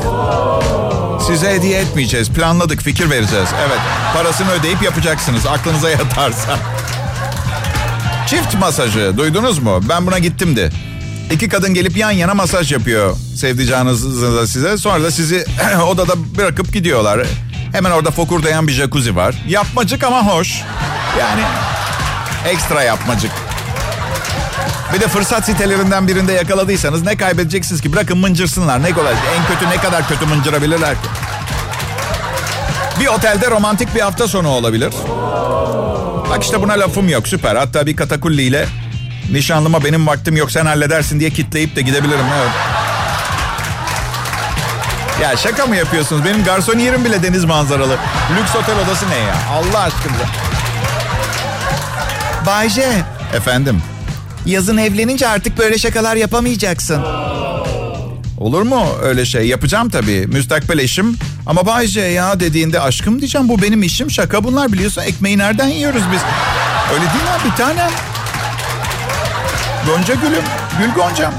Size 1.27 1.51
hediye 1.51 1.81
etmeyeceğiz. 1.81 2.31
Planladık, 2.31 2.83
fikir 2.83 3.11
vereceğiz. 3.11 3.49
Evet, 3.67 3.79
parasını 4.15 4.51
ödeyip 4.51 4.83
yapacaksınız. 4.83 5.47
Aklınıza 5.47 5.91
yatarsa. 5.91 6.59
Çift 8.27 8.55
masajı 8.55 9.13
duydunuz 9.17 9.59
mu? 9.59 9.81
Ben 9.89 10.07
buna 10.07 10.19
gittim 10.19 10.57
de. 10.57 10.71
İki 11.31 11.49
kadın 11.49 11.75
gelip 11.75 11.97
yan 11.97 12.11
yana 12.11 12.35
masaj 12.35 12.73
yapıyor 12.73 13.17
sevdiceğinizle 13.37 14.47
size. 14.47 14.79
Sonra 14.79 15.05
da 15.05 15.11
sizi 15.11 15.45
odada 15.89 16.37
bırakıp 16.39 16.73
gidiyorlar. 16.73 17.27
Hemen 17.73 17.91
orada 17.91 18.11
fokurdayan 18.11 18.69
bir 18.69 18.73
jacuzzi 18.73 19.17
var. 19.17 19.35
Yapmacık 19.49 20.05
ama 20.05 20.27
hoş. 20.27 20.63
Yani 21.19 21.43
ekstra 22.49 22.83
yapmacık. 22.83 23.33
Bir 24.95 25.01
de 25.01 25.09
fırsat 25.09 25.45
sitelerinden 25.45 26.09
birinde 26.09 26.33
yakaladıysanız 26.33 27.03
ne 27.03 27.17
kaybedeceksiniz 27.17 27.81
ki? 27.81 27.93
Bırakın 27.93 28.19
mıncırsınlar. 28.19 28.83
Ne 28.83 28.93
kolay. 28.93 29.13
En 29.13 29.47
kötü 29.55 29.71
ne 29.71 29.77
kadar 29.77 30.09
kötü 30.09 30.27
mıncırabilirler 30.27 30.95
ki? 30.95 31.09
Bir 33.01 33.07
otelde 33.07 33.51
romantik 33.51 33.95
bir 33.95 34.01
hafta 34.01 34.29
sonu 34.29 34.49
olabilir. 34.49 34.95
Bak 36.31 36.45
işte 36.45 36.63
buna 36.63 36.73
lafım 36.73 37.09
yok 37.09 37.29
süper. 37.29 37.57
Hatta 37.57 37.87
bir 37.87 37.97
katakulliyle 37.97 38.67
nişanlıma 39.33 39.85
benim 39.85 40.07
vaktim 40.07 40.37
yok 40.37 40.51
sen 40.51 40.67
halledersin 40.67 41.21
diye 41.21 41.31
kitleyip 41.31 41.77
de 41.77 41.83
gidebilirim. 41.83 42.25
Evet. 42.41 42.51
Ya 45.23 45.37
şaka 45.37 45.67
mı 45.67 45.77
yapıyorsunuz? 45.77 46.25
Benim 46.25 46.45
garson 46.45 46.79
yerim 46.79 47.05
bile 47.05 47.23
deniz 47.23 47.45
manzaralı. 47.45 47.97
Lüks 48.39 48.57
otel 48.57 48.75
odası 48.79 49.11
ne 49.11 49.17
ya? 49.17 49.35
Allah 49.53 49.81
aşkına. 49.81 50.15
Bayce. 52.47 53.05
Efendim. 53.35 53.83
Yazın 54.47 54.77
evlenince 54.77 55.29
artık 55.29 55.59
böyle 55.59 55.79
şakalar 55.79 56.17
yapamayacaksın. 56.17 57.03
Olur 58.39 58.63
mu 58.63 58.87
öyle 59.03 59.25
şey? 59.25 59.47
Yapacağım 59.47 59.91
tabii. 59.91 60.27
Müstakbel 60.27 60.79
eşim. 60.79 61.17
Ama 61.47 61.67
Bayce 61.67 62.01
ya 62.01 62.41
dediğinde 62.41 62.81
aşkım 62.81 63.19
diyeceğim 63.19 63.49
bu 63.49 63.63
benim 63.63 63.83
işim. 63.83 64.11
Şaka 64.11 64.45
bunlar 64.45 64.73
biliyorsun. 64.73 65.03
Ekmeği 65.03 65.39
nereden 65.39 65.67
yiyoruz 65.67 66.03
biz? 66.13 66.21
Öyle 66.93 67.01
değil 67.05 67.25
mi 67.25 67.51
bir 67.53 67.57
tanem? 67.57 67.91
Gonca 69.87 70.15
gülüm. 70.15 70.45
Gül 70.79 70.91
goncam. 70.95 71.35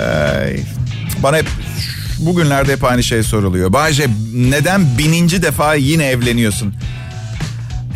Ee, 0.00 0.56
bana 1.22 1.36
hep 1.36 1.46
bugünlerde 2.18 2.72
hep 2.72 2.84
aynı 2.84 3.02
şey 3.02 3.22
soruluyor. 3.22 3.72
Bayce 3.72 4.06
neden 4.34 4.98
bininci 4.98 5.42
defa 5.42 5.74
yine 5.74 6.06
evleniyorsun? 6.06 6.74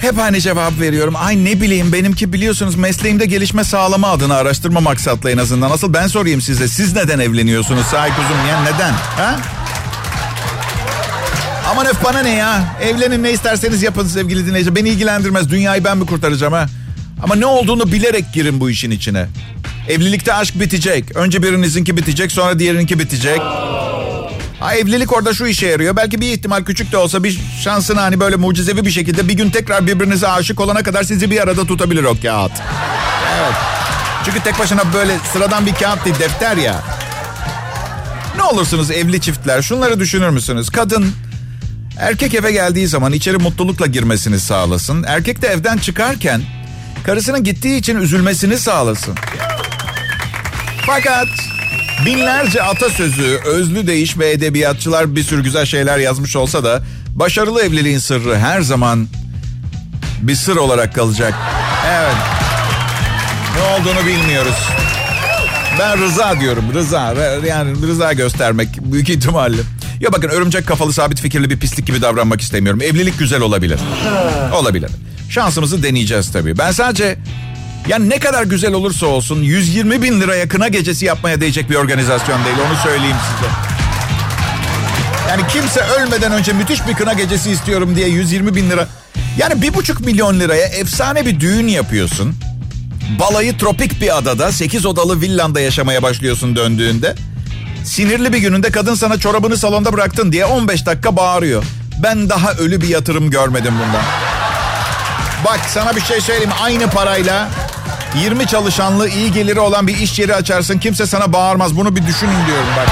Hep 0.00 0.18
aynı 0.18 0.40
cevap 0.40 0.80
veriyorum. 0.80 1.14
Ay 1.16 1.44
ne 1.44 1.60
bileyim 1.60 1.92
benimki 1.92 2.32
biliyorsunuz 2.32 2.74
mesleğimde 2.74 3.26
gelişme 3.26 3.64
sağlama 3.64 4.08
adına 4.08 4.34
araştırma 4.34 4.80
maksatlı 4.80 5.30
en 5.30 5.38
azından. 5.38 5.70
Nasıl 5.70 5.92
ben 5.94 6.06
sorayım 6.06 6.40
size. 6.40 6.68
Siz 6.68 6.96
neden 6.96 7.18
evleniyorsunuz? 7.18 7.86
Sahi 7.86 8.10
kuzum 8.10 8.46
ya 8.50 8.62
neden? 8.62 8.92
Ha? 8.92 9.36
Aman 11.70 11.86
öf 11.86 12.04
bana 12.04 12.20
ne 12.20 12.30
ya? 12.30 12.76
Evlenin 12.82 13.22
ne 13.22 13.32
isterseniz 13.32 13.82
yapın 13.82 14.06
sevgili 14.06 14.46
dinleyici. 14.46 14.74
Beni 14.76 14.88
ilgilendirmez. 14.88 15.50
Dünyayı 15.50 15.84
ben 15.84 15.98
mi 15.98 16.06
kurtaracağım 16.06 16.52
ha? 16.52 16.66
Ama 17.22 17.34
ne 17.34 17.46
olduğunu 17.46 17.92
bilerek 17.92 18.24
girin 18.32 18.60
bu 18.60 18.70
işin 18.70 18.90
içine. 18.90 19.26
Evlilikte 19.88 20.34
aşk 20.34 20.60
bitecek. 20.60 21.16
Önce 21.16 21.42
birinizinki 21.42 21.96
bitecek 21.96 22.32
sonra 22.32 22.58
diğerininki 22.58 22.98
bitecek. 22.98 23.40
Ha, 24.66 24.74
evlilik 24.74 25.12
orada 25.12 25.34
şu 25.34 25.46
işe 25.46 25.66
yarıyor. 25.66 25.96
Belki 25.96 26.20
bir 26.20 26.32
ihtimal 26.32 26.64
küçük 26.64 26.92
de 26.92 26.96
olsa 26.96 27.24
bir 27.24 27.40
şansına 27.62 28.02
hani 28.02 28.20
böyle 28.20 28.36
mucizevi 28.36 28.86
bir 28.86 28.90
şekilde 28.90 29.28
bir 29.28 29.32
gün 29.34 29.50
tekrar 29.50 29.86
birbirinize 29.86 30.28
aşık 30.28 30.60
olana 30.60 30.82
kadar 30.82 31.02
sizi 31.02 31.30
bir 31.30 31.40
arada 31.42 31.66
tutabilir 31.66 32.04
o 32.04 32.16
kağıt. 32.22 32.52
Evet. 33.36 33.54
Çünkü 34.24 34.40
tek 34.40 34.58
başına 34.58 34.92
böyle 34.94 35.18
sıradan 35.32 35.66
bir 35.66 35.74
kağıt 35.74 36.04
değil 36.04 36.18
defter 36.18 36.56
ya. 36.56 36.82
Ne 38.36 38.42
olursunuz 38.42 38.90
evli 38.90 39.20
çiftler 39.20 39.62
şunları 39.62 40.00
düşünür 40.00 40.30
müsünüz? 40.30 40.70
Kadın 40.70 41.12
erkek 41.98 42.34
eve 42.34 42.52
geldiği 42.52 42.86
zaman 42.86 43.12
içeri 43.12 43.36
mutlulukla 43.36 43.86
girmesini 43.86 44.40
sağlasın. 44.40 45.02
Erkek 45.02 45.42
de 45.42 45.48
evden 45.48 45.78
çıkarken 45.78 46.42
karısının 47.04 47.44
gittiği 47.44 47.78
için 47.78 47.96
üzülmesini 47.96 48.58
sağlasın. 48.58 49.14
Fakat 50.86 51.28
binlerce 52.04 52.62
atasözü, 52.62 53.40
özlü 53.44 53.86
değiş 53.86 54.18
ve 54.18 54.30
edebiyatçılar 54.30 55.16
bir 55.16 55.22
sürü 55.22 55.42
güzel 55.42 55.66
şeyler 55.66 55.98
yazmış 55.98 56.36
olsa 56.36 56.64
da 56.64 56.82
başarılı 57.14 57.62
evliliğin 57.62 57.98
sırrı 57.98 58.38
her 58.38 58.60
zaman 58.60 59.08
bir 60.22 60.34
sır 60.34 60.56
olarak 60.56 60.94
kalacak. 60.94 61.34
Evet. 61.86 62.16
Ne 63.56 63.62
olduğunu 63.62 64.06
bilmiyoruz. 64.06 64.56
Ben 65.78 65.98
rıza 66.00 66.40
diyorum. 66.40 66.64
Rıza. 66.74 67.14
Yani 67.46 67.86
rıza 67.86 68.12
göstermek 68.12 68.68
büyük 68.80 69.10
ihtimalle. 69.10 69.62
Ya 70.00 70.12
bakın 70.12 70.28
örümcek 70.28 70.66
kafalı 70.66 70.92
sabit 70.92 71.20
fikirli 71.20 71.50
bir 71.50 71.58
pislik 71.58 71.86
gibi 71.86 72.02
davranmak 72.02 72.40
istemiyorum. 72.40 72.80
Evlilik 72.82 73.18
güzel 73.18 73.40
olabilir. 73.40 73.80
Olabilir. 74.54 74.90
Şansımızı 75.30 75.82
deneyeceğiz 75.82 76.32
tabii. 76.32 76.58
Ben 76.58 76.70
sadece 76.70 77.18
yani 77.88 78.10
ne 78.10 78.18
kadar 78.18 78.42
güzel 78.42 78.72
olursa 78.72 79.06
olsun 79.06 79.42
120 79.42 80.02
bin 80.02 80.20
liraya 80.20 80.48
kına 80.48 80.68
gecesi 80.68 81.04
yapmaya 81.04 81.40
değecek 81.40 81.70
bir 81.70 81.74
organizasyon 81.74 82.44
değil. 82.44 82.56
Onu 82.68 82.76
söyleyeyim 82.82 83.16
size. 83.34 83.50
Yani 85.28 85.42
kimse 85.48 85.80
ölmeden 85.80 86.32
önce 86.32 86.52
müthiş 86.52 86.86
bir 86.86 86.94
kına 86.94 87.12
gecesi 87.12 87.50
istiyorum 87.50 87.96
diye 87.96 88.08
120 88.08 88.54
bin 88.54 88.70
lira. 88.70 88.88
Yani 89.38 89.62
bir 89.62 89.74
buçuk 89.74 90.00
milyon 90.00 90.40
liraya 90.40 90.66
efsane 90.66 91.26
bir 91.26 91.40
düğün 91.40 91.68
yapıyorsun. 91.68 92.34
Balayı 93.18 93.58
tropik 93.58 94.00
bir 94.00 94.18
adada 94.18 94.52
8 94.52 94.86
odalı 94.86 95.20
villanda 95.20 95.60
yaşamaya 95.60 96.02
başlıyorsun 96.02 96.56
döndüğünde. 96.56 97.14
Sinirli 97.84 98.32
bir 98.32 98.38
gününde 98.38 98.70
kadın 98.70 98.94
sana 98.94 99.18
çorabını 99.18 99.56
salonda 99.56 99.92
bıraktın 99.92 100.32
diye 100.32 100.44
15 100.44 100.86
dakika 100.86 101.16
bağırıyor. 101.16 101.64
Ben 102.02 102.28
daha 102.28 102.52
ölü 102.52 102.80
bir 102.80 102.88
yatırım 102.88 103.30
görmedim 103.30 103.74
bundan. 103.74 104.02
Bak 105.44 105.60
sana 105.68 105.96
bir 105.96 106.00
şey 106.00 106.20
söyleyeyim. 106.20 106.52
Aynı 106.62 106.90
parayla 106.90 107.48
20 108.22 108.46
çalışanlı 108.46 109.08
iyi 109.08 109.32
geliri 109.32 109.60
olan 109.60 109.86
bir 109.86 109.96
iş 109.96 110.18
yeri 110.18 110.34
açarsın. 110.34 110.78
Kimse 110.78 111.06
sana 111.06 111.32
bağırmaz. 111.32 111.76
Bunu 111.76 111.96
bir 111.96 112.06
düşünün 112.06 112.46
diyorum 112.46 112.68
bak. 112.76 112.86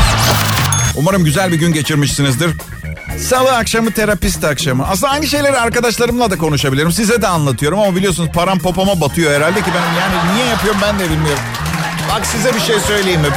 Umarım 0.96 1.24
güzel 1.24 1.52
bir 1.52 1.56
gün 1.56 1.72
geçirmişsinizdir. 1.72 2.50
Salı 3.18 3.56
akşamı 3.56 3.92
terapist 3.92 4.44
akşamı. 4.44 4.86
Aslında 4.88 5.12
aynı 5.12 5.26
şeyleri 5.26 5.58
arkadaşlarımla 5.58 6.30
da 6.30 6.38
konuşabilirim. 6.38 6.92
Size 6.92 7.22
de 7.22 7.28
anlatıyorum 7.28 7.78
ama 7.78 7.96
biliyorsunuz 7.96 8.30
param 8.34 8.58
popoma 8.58 9.00
batıyor 9.00 9.32
herhalde 9.32 9.60
ki 9.60 9.70
ben 9.74 10.00
yani 10.00 10.34
niye 10.34 10.46
yapıyorum 10.46 10.80
ben 10.82 10.98
de 10.98 11.10
bilmiyorum. 11.10 11.42
Bak 12.14 12.26
size 12.26 12.54
bir 12.54 12.60
şey 12.60 12.80
söyleyeyim 12.80 13.20
mi? 13.20 13.28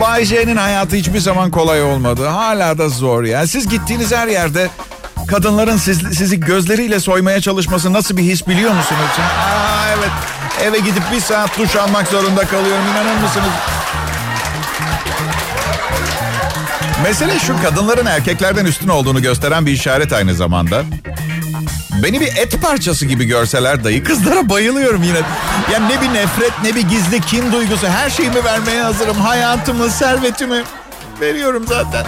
Bay 0.00 0.24
J'nin 0.24 0.56
hayatı 0.56 0.96
hiçbir 0.96 1.20
zaman 1.20 1.50
kolay 1.50 1.82
olmadı. 1.82 2.26
Hala 2.26 2.78
da 2.78 2.88
zor 2.88 3.24
yani. 3.24 3.48
Siz 3.48 3.68
gittiğiniz 3.68 4.12
her 4.12 4.28
yerde 4.28 4.68
kadınların 5.26 5.76
siz, 5.76 5.98
sizi 5.98 6.40
gözleriyle 6.40 7.00
soymaya 7.00 7.40
çalışması 7.40 7.92
nasıl 7.92 8.16
bir 8.16 8.22
his 8.22 8.48
biliyor 8.48 8.72
musunuz? 8.74 9.00
Aa, 9.18 9.65
evet. 9.98 10.10
Eve 10.62 10.78
gidip 10.78 11.02
bir 11.12 11.20
saat 11.20 11.58
duş 11.58 11.76
almak 11.76 12.08
zorunda 12.08 12.46
kalıyorum. 12.46 12.82
İnanır 12.92 13.20
mısınız? 13.22 13.52
Mesele 17.02 17.38
şu 17.38 17.62
kadınların 17.62 18.06
erkeklerden 18.06 18.64
üstün 18.64 18.88
olduğunu 18.88 19.22
gösteren 19.22 19.66
bir 19.66 19.72
işaret 19.72 20.12
aynı 20.12 20.34
zamanda. 20.34 20.82
Beni 22.02 22.20
bir 22.20 22.26
et 22.26 22.62
parçası 22.62 23.06
gibi 23.06 23.24
görseler 23.24 23.84
dayı 23.84 24.04
kızlara 24.04 24.48
bayılıyorum 24.48 25.02
yine. 25.02 25.18
Yani 25.72 25.88
ne 25.88 26.00
bir 26.00 26.14
nefret 26.14 26.52
ne 26.62 26.74
bir 26.74 26.88
gizli 26.88 27.20
kin 27.20 27.52
duygusu 27.52 27.88
her 27.88 28.10
şeyimi 28.10 28.44
vermeye 28.44 28.82
hazırım. 28.82 29.16
Hayatımı, 29.16 29.90
servetimi 29.90 30.64
veriyorum 31.20 31.64
zaten. 31.68 32.06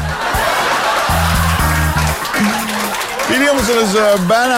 Biliyor 3.30 3.54
musunuz 3.54 3.88
ben 4.30 4.50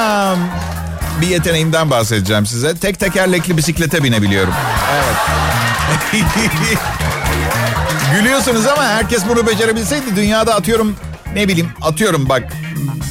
bir 1.20 1.26
yeteneğimden 1.26 1.90
bahsedeceğim 1.90 2.46
size. 2.46 2.76
Tek 2.76 3.00
tekerlekli 3.00 3.56
bisiklete 3.56 4.04
binebiliyorum. 4.04 4.54
Evet. 4.94 5.16
Gülüyorsunuz 8.14 8.66
ama 8.66 8.84
herkes 8.84 9.22
bunu 9.28 9.46
becerebilseydi 9.46 10.16
dünyada 10.16 10.54
atıyorum 10.54 10.96
ne 11.34 11.48
bileyim 11.48 11.70
atıyorum 11.82 12.28
bak 12.28 12.42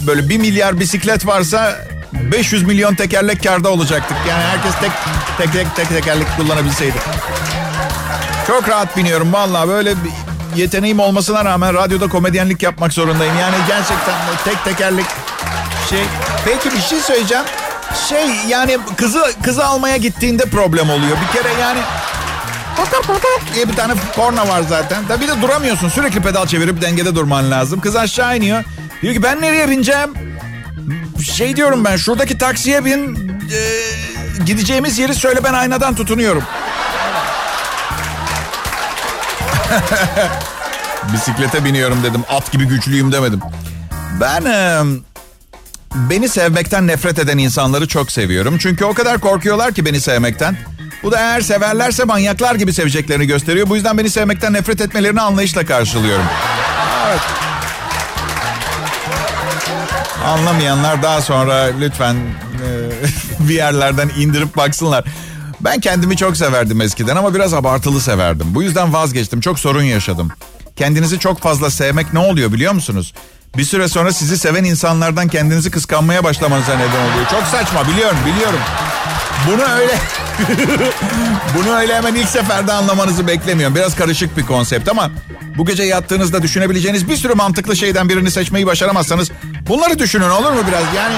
böyle 0.07 0.29
bir 0.29 0.37
milyar 0.37 0.79
bisiklet 0.79 1.27
varsa 1.27 1.75
500 2.13 2.63
milyon 2.63 2.95
tekerlek 2.95 3.43
karda 3.43 3.69
olacaktık. 3.69 4.17
Yani 4.29 4.43
herkes 4.43 4.71
tek 4.81 4.91
tek 5.37 5.53
tek, 5.53 5.75
tek 5.75 5.89
tekerlek 5.89 6.27
kullanabilseydi. 6.37 6.97
Çok 8.47 8.69
rahat 8.69 8.97
biniyorum 8.97 9.33
vallahi 9.33 9.67
böyle 9.67 9.93
yeteneğim 10.55 10.99
olmasına 10.99 11.45
rağmen 11.45 11.73
radyoda 11.73 12.07
komedyenlik 12.07 12.63
yapmak 12.63 12.93
zorundayım. 12.93 13.33
Yani 13.39 13.55
gerçekten 13.67 14.15
tek 14.45 14.63
tekerlek 14.63 15.05
şey. 15.89 16.03
Peki 16.45 16.71
bir 16.75 16.81
şey 16.81 16.99
söyleyeceğim. 16.99 17.45
Şey 18.10 18.27
yani 18.48 18.77
kızı 18.98 19.34
kızı 19.43 19.65
almaya 19.65 19.98
gittiğinde 19.98 20.43
problem 20.46 20.89
oluyor. 20.89 21.17
Bir 21.22 21.39
kere 21.39 21.53
yani 21.62 21.79
diye 23.60 23.69
bir 23.69 23.75
tane 23.75 23.93
korna 24.15 24.48
var 24.48 24.62
zaten. 24.69 25.03
Tabii 25.08 25.27
de 25.27 25.41
duramıyorsun. 25.41 25.89
Sürekli 25.89 26.22
pedal 26.22 26.48
çevirip 26.48 26.81
dengede 26.81 27.15
durman 27.15 27.51
lazım. 27.51 27.79
Kız 27.79 27.96
aşağı 27.96 28.38
iniyor. 28.38 28.63
Diyor 29.01 29.13
ki 29.13 29.24
ben 29.24 29.41
nereye 29.41 29.69
bineceğim? 29.69 30.13
Şey 31.34 31.55
diyorum 31.55 31.86
ben 31.86 31.96
şuradaki 31.98 32.38
taksiye 32.38 32.86
bin. 32.86 33.15
E, 33.51 33.60
gideceğimiz 34.46 35.00
yeri 35.00 35.15
söyle 35.15 35.43
ben 35.43 35.53
aynadan 35.53 35.96
tutunuyorum. 35.96 36.43
Bisiklete 41.13 41.65
biniyorum 41.65 42.03
dedim. 42.03 42.24
At 42.29 42.51
gibi 42.51 42.65
güçlüyüm 42.65 43.12
demedim. 43.12 43.39
Ben 44.22 44.46
e, 44.46 44.81
beni 45.96 46.29
sevmekten 46.29 46.88
nefret 46.88 47.19
eden 47.19 47.38
insanları 47.38 47.88
çok 47.88 48.12
seviyorum. 48.12 48.58
Çünkü 48.58 48.86
o 48.86 48.93
kadar 48.93 49.19
korkuyorlar 49.19 49.74
ki 49.74 49.86
beni 49.86 50.01
sevmekten. 50.01 50.58
Bu 51.03 51.12
da 51.12 51.19
eğer 51.19 51.41
severlerse 51.41 52.03
manyaklar 52.03 52.55
gibi 52.55 52.74
seveceklerini 52.74 53.27
gösteriyor. 53.27 53.69
Bu 53.69 53.75
yüzden 53.75 53.98
beni 53.98 54.10
sevmekten 54.10 54.53
nefret 54.53 54.81
etmelerini 54.81 55.22
anlayışla 55.22 55.65
karşılıyorum. 55.65 56.25
Evet. 57.08 57.22
Anlamayanlar 60.25 61.03
daha 61.03 61.22
sonra 61.22 61.69
lütfen 61.79 62.15
e, 62.15 62.19
bir 63.50 63.55
yerlerden 63.55 64.10
indirip 64.17 64.58
baksınlar. 64.58 65.05
Ben 65.62 65.79
kendimi 65.79 66.17
çok 66.17 66.38
severdim 66.38 66.81
eskiden 66.81 67.15
ama 67.15 67.34
biraz 67.34 67.53
abartılı 67.53 68.01
severdim. 68.01 68.48
Bu 68.55 68.63
yüzden 68.63 68.93
vazgeçtim. 68.93 69.41
Çok 69.41 69.60
sorun 69.60 69.84
yaşadım. 69.84 70.31
Kendinizi 70.75 71.19
çok 71.19 71.41
fazla 71.41 71.69
sevmek 71.69 72.13
ne 72.13 72.19
oluyor 72.19 72.53
biliyor 72.53 72.74
musunuz? 72.74 73.13
Bir 73.57 73.63
süre 73.63 73.87
sonra 73.87 74.13
sizi 74.13 74.37
seven 74.37 74.63
insanlardan 74.63 75.27
kendinizi 75.27 75.71
kıskanmaya 75.71 76.23
başlamanıza 76.23 76.75
neden 76.75 77.11
oluyor. 77.11 77.27
Çok 77.31 77.43
saçma 77.43 77.87
biliyorum 77.87 78.17
biliyorum. 78.25 78.59
Bunu 79.47 79.61
öyle 79.63 79.97
bunu 81.55 81.75
öyle 81.75 81.95
hemen 81.95 82.15
ilk 82.15 82.29
seferde 82.29 82.73
anlamanızı 82.73 83.27
beklemiyorum. 83.27 83.75
Biraz 83.75 83.95
karışık 83.95 84.37
bir 84.37 84.45
konsept 84.45 84.89
ama 84.89 85.11
bu 85.57 85.65
gece 85.65 85.83
yattığınızda 85.83 86.41
düşünebileceğiniz 86.41 87.09
bir 87.09 87.17
sürü 87.17 87.33
mantıklı 87.33 87.75
şeyden 87.75 88.09
birini 88.09 88.31
seçmeyi 88.31 88.65
başaramazsanız 88.65 89.31
bunları 89.69 89.99
düşünün 89.99 90.29
olur 90.29 90.51
mu 90.51 90.59
biraz? 90.67 90.83
Yani 90.95 91.15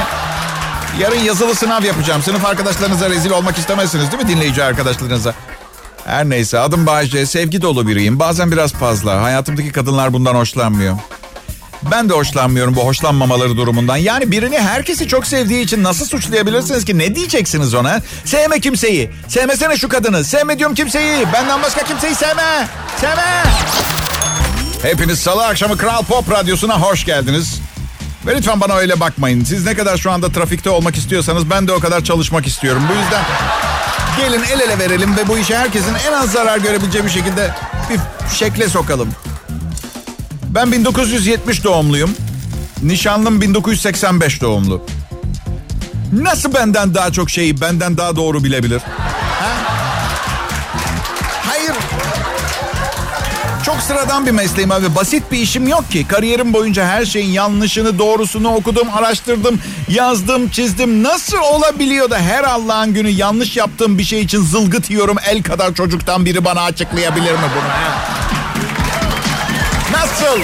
yarın 1.00 1.20
yazılı 1.20 1.56
sınav 1.56 1.84
yapacağım. 1.84 2.22
Sınıf 2.22 2.46
arkadaşlarınıza 2.46 3.10
rezil 3.10 3.32
olmak 3.32 3.58
istemezsiniz 3.58 4.12
değil 4.12 4.24
mi 4.24 4.30
dinleyici 4.30 4.64
arkadaşlarınıza? 4.64 5.34
Her 6.06 6.30
neyse 6.30 6.60
adım 6.60 6.86
Bayce. 6.86 7.26
Sevgi 7.26 7.62
dolu 7.62 7.88
biriyim. 7.88 8.20
Bazen 8.20 8.52
biraz 8.52 8.74
fazla. 8.74 9.22
Hayatımdaki 9.22 9.72
kadınlar 9.72 10.14
bundan 10.14 10.36
hoşlanmıyor. 10.36 10.98
Ben 11.92 12.10
de 12.10 12.14
hoşlanmıyorum 12.14 12.76
bu 12.76 12.86
hoşlanmamaları 12.86 13.58
durumundan. 13.58 13.98
Yani 13.98 14.32
birini 14.32 14.60
herkesi 14.60 15.08
çok 15.08 15.28
sevdiği 15.28 15.64
için 15.64 15.84
nasıl 15.84 16.06
suçlayabilirsiniz 16.06 16.86
ki? 16.86 16.98
Ne 16.98 17.16
diyeceksiniz 17.16 17.74
ona? 17.74 18.02
Sevme 18.26 18.60
kimseyi. 18.60 19.12
Sevmesene 19.28 19.78
şu 19.78 19.90
kadını. 19.90 20.24
Sevme 20.24 20.60
diyorum 20.60 20.76
kimseyi. 20.76 21.26
Benden 21.34 21.64
başka 21.64 21.84
kimseyi 21.84 22.16
sevme. 22.16 22.68
Sevme. 23.02 23.44
Hepiniz 24.82 25.20
salı 25.20 25.46
akşamı 25.46 25.78
Kral 25.78 26.04
Pop 26.04 26.32
Radyosu'na 26.32 26.82
hoş 26.82 27.06
geldiniz. 27.06 27.62
Ve 28.28 28.36
lütfen 28.36 28.62
bana 28.62 28.74
öyle 28.74 29.00
bakmayın. 29.00 29.44
Siz 29.44 29.66
ne 29.66 29.76
kadar 29.76 29.98
şu 29.98 30.12
anda 30.12 30.32
trafikte 30.32 30.70
olmak 30.70 30.96
istiyorsanız 30.96 31.50
ben 31.50 31.68
de 31.68 31.72
o 31.74 31.80
kadar 31.80 32.04
çalışmak 32.04 32.48
istiyorum. 32.48 32.84
Bu 32.90 32.94
yüzden 32.94 33.24
gelin 34.18 34.44
el 34.44 34.60
ele 34.60 34.80
verelim 34.80 35.18
ve 35.18 35.28
bu 35.28 35.38
işe 35.38 35.58
herkesin 35.58 35.96
en 36.10 36.14
az 36.14 36.32
zarar 36.32 36.58
görebileceği 36.58 37.06
bir 37.06 37.10
şekilde 37.10 37.56
bir 37.90 38.00
şekle 38.36 38.70
sokalım. 38.70 39.10
Ben 40.56 40.72
1970 40.72 41.64
doğumluyum. 41.64 42.16
Nişanlım 42.84 43.42
1985 43.42 44.42
doğumlu. 44.42 44.86
Nasıl 46.14 46.54
benden 46.54 46.94
daha 46.94 47.12
çok 47.12 47.30
şeyi 47.30 47.62
benden 47.62 47.98
daha 47.98 48.16
doğru 48.16 48.44
bilebilir? 48.44 48.82
Ha? 49.40 49.50
Hayır. 51.46 51.76
Çok 53.66 53.76
sıradan 53.82 54.26
bir 54.26 54.32
mesleğim 54.32 54.72
abi. 54.72 54.96
Basit 54.96 55.24
bir 55.32 55.38
işim 55.38 55.68
yok 55.68 55.92
ki. 55.92 56.08
Kariyerim 56.08 56.54
boyunca 56.54 56.86
her 56.86 57.06
şeyin 57.06 57.32
yanlışını, 57.32 58.00
doğrusunu 58.00 58.56
okudum, 58.56 58.88
araştırdım, 58.94 59.60
yazdım, 59.90 60.50
çizdim. 60.50 61.04
Nasıl 61.04 61.38
olabiliyor 61.38 62.10
da 62.10 62.20
her 62.20 62.44
Allah'ın 62.44 62.94
günü 62.94 63.10
yanlış 63.10 63.58
yaptığım 63.58 63.98
bir 63.98 64.04
şey 64.04 64.22
için 64.22 64.42
zılgıt 64.42 64.90
yiyorum 64.90 65.18
el 65.30 65.44
kadar 65.44 65.74
çocuktan 65.74 66.26
biri 66.26 66.46
bana 66.46 66.62
açıklayabilir 66.62 67.32
mi 67.32 67.50
bunu? 67.56 67.70
Ha? 67.70 68.31
Nasıl? 70.22 70.42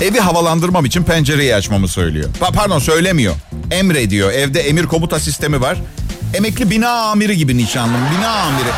Evi 0.00 0.20
havalandırmam 0.20 0.84
için 0.84 1.02
pencereyi 1.02 1.54
açmamı 1.54 1.88
söylüyor. 1.88 2.28
Pa- 2.40 2.52
pardon 2.52 2.78
söylemiyor. 2.78 3.34
Emrediyor. 3.70 4.32
Evde 4.32 4.60
emir 4.60 4.86
komuta 4.86 5.20
sistemi 5.20 5.60
var. 5.60 5.78
Emekli 6.34 6.70
bina 6.70 6.90
amiri 6.90 7.36
gibi 7.36 7.56
nişanlım. 7.56 8.00
Bina 8.18 8.28
amiri. 8.30 8.68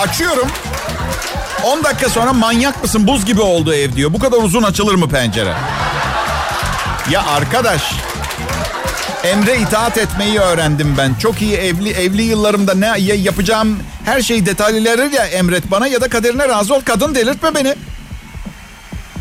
Açıyorum. 0.00 0.48
10 1.64 1.84
dakika 1.84 2.08
sonra 2.08 2.32
manyak 2.32 2.82
mısın 2.82 3.06
buz 3.06 3.24
gibi 3.26 3.40
oldu 3.40 3.74
ev 3.74 3.92
diyor. 3.92 4.12
Bu 4.12 4.18
kadar 4.18 4.38
uzun 4.38 4.62
açılır 4.62 4.94
mı 4.94 5.08
pencere? 5.08 5.54
Ya 7.10 7.22
arkadaş 7.26 7.82
Emre 9.24 9.60
itaat 9.60 9.98
etmeyi 9.98 10.38
öğrendim 10.38 10.94
ben. 10.98 11.14
Çok 11.14 11.42
iyi 11.42 11.54
evli 11.54 11.90
evli 11.90 12.22
yıllarımda 12.22 12.74
ne 12.74 13.00
yapacağım 13.14 13.78
her 14.04 14.22
şeyi 14.22 14.46
detaylıları 14.46 15.10
ya 15.14 15.26
emret 15.26 15.70
bana 15.70 15.86
ya 15.86 16.00
da 16.00 16.08
kaderine 16.08 16.48
razı 16.48 16.74
ol. 16.74 16.80
Kadın 16.84 17.14
delirtme 17.14 17.54
beni. 17.54 17.74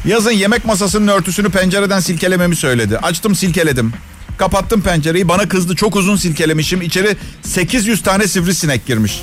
Yazın 0.06 0.32
yemek 0.32 0.66
masasının 0.66 1.08
örtüsünü 1.08 1.50
pencereden 1.50 2.00
silkelememi 2.00 2.56
söyledi. 2.56 2.98
Açtım 2.98 3.36
silkeledim. 3.36 3.94
Kapattım 4.38 4.82
pencereyi 4.82 5.28
bana 5.28 5.50
kızdı 5.50 5.76
çok 5.76 5.96
uzun 5.96 6.16
silkelemişim. 6.16 6.82
İçeri 6.82 7.18
800 7.42 8.04
tane 8.04 8.28
sivrisinek 8.28 8.86
girmiş. 8.86 9.22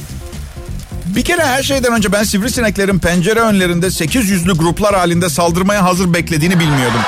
Bir 1.07 1.25
kere 1.25 1.45
her 1.45 1.63
şeyden 1.63 1.93
önce 1.93 2.13
ben 2.13 2.23
sivrisineklerin 2.23 2.99
pencere 2.99 3.41
önlerinde 3.41 3.87
800'lü 3.87 4.57
gruplar 4.57 4.95
halinde 4.95 5.29
saldırmaya 5.29 5.85
hazır 5.85 6.15
beklediğini 6.15 6.61
bilmiyordum. 6.61 7.01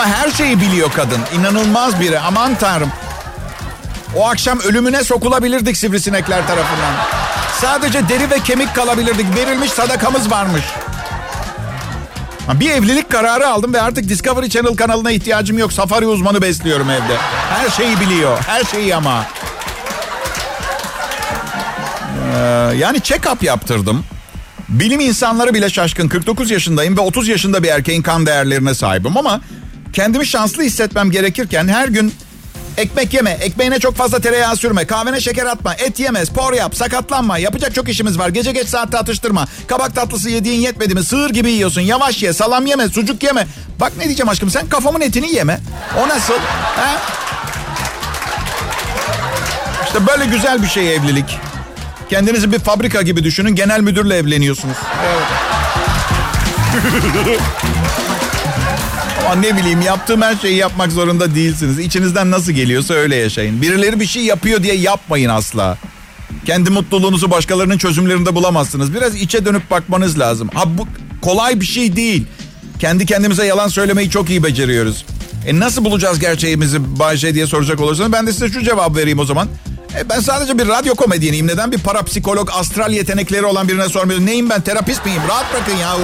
Ama 0.00 0.08
her 0.08 0.30
şeyi 0.30 0.60
biliyor 0.60 0.92
kadın. 0.92 1.20
İnanılmaz 1.38 2.00
biri. 2.00 2.20
Aman 2.20 2.54
tanrım. 2.54 2.92
O 4.16 4.28
akşam 4.28 4.60
ölümüne 4.60 5.04
sokulabilirdik 5.04 5.76
sivrisinekler 5.76 6.46
tarafından. 6.46 6.94
Sadece 7.60 8.08
deri 8.08 8.30
ve 8.30 8.40
kemik 8.40 8.74
kalabilirdik. 8.74 9.36
Verilmiş 9.36 9.70
sadakamız 9.70 10.30
varmış. 10.30 10.64
Bir 12.54 12.70
evlilik 12.70 13.10
kararı 13.10 13.48
aldım 13.48 13.72
ve 13.72 13.82
artık 13.82 14.08
Discovery 14.08 14.48
Channel 14.48 14.76
kanalına 14.76 15.10
ihtiyacım 15.10 15.58
yok. 15.58 15.72
Safari 15.72 16.06
uzmanı 16.06 16.42
besliyorum 16.42 16.90
evde. 16.90 17.16
Her 17.50 17.70
şeyi 17.70 18.00
biliyor. 18.00 18.38
Her 18.46 18.64
şeyi 18.64 18.96
ama. 18.96 19.24
Ee, 22.34 22.38
yani 22.76 22.98
check-up 22.98 23.44
yaptırdım. 23.44 24.04
Bilim 24.68 25.00
insanları 25.00 25.54
bile 25.54 25.70
şaşkın. 25.70 26.08
49 26.08 26.50
yaşındayım 26.50 26.96
ve 26.96 27.00
30 27.00 27.28
yaşında 27.28 27.62
bir 27.62 27.68
erkeğin 27.68 28.02
kan 28.02 28.26
değerlerine 28.26 28.74
sahibim 28.74 29.16
ama 29.16 29.40
kendimi 29.92 30.26
şanslı 30.26 30.62
hissetmem 30.62 31.10
gerekirken 31.10 31.68
her 31.68 31.88
gün 31.88 32.14
ekmek 32.76 33.14
yeme, 33.14 33.30
ekmeğine 33.30 33.78
çok 33.78 33.96
fazla 33.96 34.20
tereyağı 34.20 34.56
sürme, 34.56 34.86
kahvene 34.86 35.20
şeker 35.20 35.46
atma, 35.46 35.74
et 35.74 36.00
yeme, 36.00 36.26
spor 36.26 36.52
yap, 36.52 36.76
sakatlanma, 36.76 37.38
yapacak 37.38 37.74
çok 37.74 37.88
işimiz 37.88 38.18
var. 38.18 38.28
Gece 38.28 38.52
geç 38.52 38.68
saatte 38.68 38.98
atıştırma, 38.98 39.46
kabak 39.66 39.94
tatlısı 39.94 40.30
yediğin 40.30 40.60
yetmedi 40.60 40.94
mi? 40.94 41.04
Sığır 41.04 41.30
gibi 41.30 41.50
yiyorsun, 41.50 41.80
yavaş 41.80 42.22
ye, 42.22 42.32
salam 42.32 42.66
yeme, 42.66 42.88
sucuk 42.88 43.22
yeme. 43.22 43.46
Bak 43.80 43.92
ne 43.98 44.04
diyeceğim 44.04 44.28
aşkım 44.28 44.50
sen 44.50 44.68
kafamın 44.68 45.00
etini 45.00 45.34
yeme. 45.34 45.60
O 46.04 46.08
nasıl? 46.08 46.34
Ha? 46.76 47.02
İşte 49.86 50.06
böyle 50.06 50.26
güzel 50.26 50.62
bir 50.62 50.68
şey 50.68 50.94
evlilik. 50.94 51.38
Kendinizi 52.10 52.52
bir 52.52 52.58
fabrika 52.58 53.02
gibi 53.02 53.24
düşünün. 53.24 53.54
Genel 53.54 53.80
müdürle 53.80 54.16
evleniyorsunuz. 54.16 54.76
Evet. 55.04 55.26
Ne 59.40 59.56
bileyim 59.56 59.80
yaptığım 59.80 60.22
her 60.22 60.36
şeyi 60.36 60.56
yapmak 60.56 60.92
zorunda 60.92 61.34
değilsiniz. 61.34 61.78
İçinizden 61.78 62.30
nasıl 62.30 62.52
geliyorsa 62.52 62.94
öyle 62.94 63.16
yaşayın. 63.16 63.62
Birileri 63.62 64.00
bir 64.00 64.06
şey 64.06 64.22
yapıyor 64.22 64.62
diye 64.62 64.74
yapmayın 64.74 65.28
asla. 65.28 65.78
Kendi 66.46 66.70
mutluluğunuzu 66.70 67.30
başkalarının 67.30 67.78
çözümlerinde 67.78 68.34
bulamazsınız. 68.34 68.94
Biraz 68.94 69.14
içe 69.14 69.44
dönüp 69.44 69.70
bakmanız 69.70 70.18
lazım. 70.18 70.50
Ha 70.54 70.78
bu 70.78 70.88
kolay 71.22 71.60
bir 71.60 71.66
şey 71.66 71.96
değil. 71.96 72.26
Kendi 72.78 73.06
kendimize 73.06 73.46
yalan 73.46 73.68
söylemeyi 73.68 74.10
çok 74.10 74.30
iyi 74.30 74.42
beceriyoruz. 74.42 75.04
E 75.46 75.58
nasıl 75.58 75.84
bulacağız 75.84 76.18
gerçeğimizi 76.18 76.98
Bayce 76.98 77.34
diye 77.34 77.46
soracak 77.46 77.80
olursanız 77.80 78.12
ben 78.12 78.26
de 78.26 78.32
size 78.32 78.48
şu 78.48 78.62
cevap 78.62 78.96
vereyim 78.96 79.18
o 79.18 79.24
zaman. 79.24 79.48
E 79.98 80.08
ben 80.08 80.20
sadece 80.20 80.58
bir 80.58 80.68
radyo 80.68 80.94
komedyeniyim. 80.94 81.46
Neden 81.46 81.72
bir 81.72 81.78
parapsikolog, 81.78 82.50
astral 82.52 82.92
yetenekleri 82.92 83.44
olan 83.46 83.68
birine 83.68 83.88
sormuyorum? 83.88 84.26
Neyim 84.26 84.50
ben? 84.50 84.60
Terapist 84.60 85.06
miyim? 85.06 85.22
Rahat 85.28 85.54
bırakın 85.54 85.76
yahu. 85.76 86.00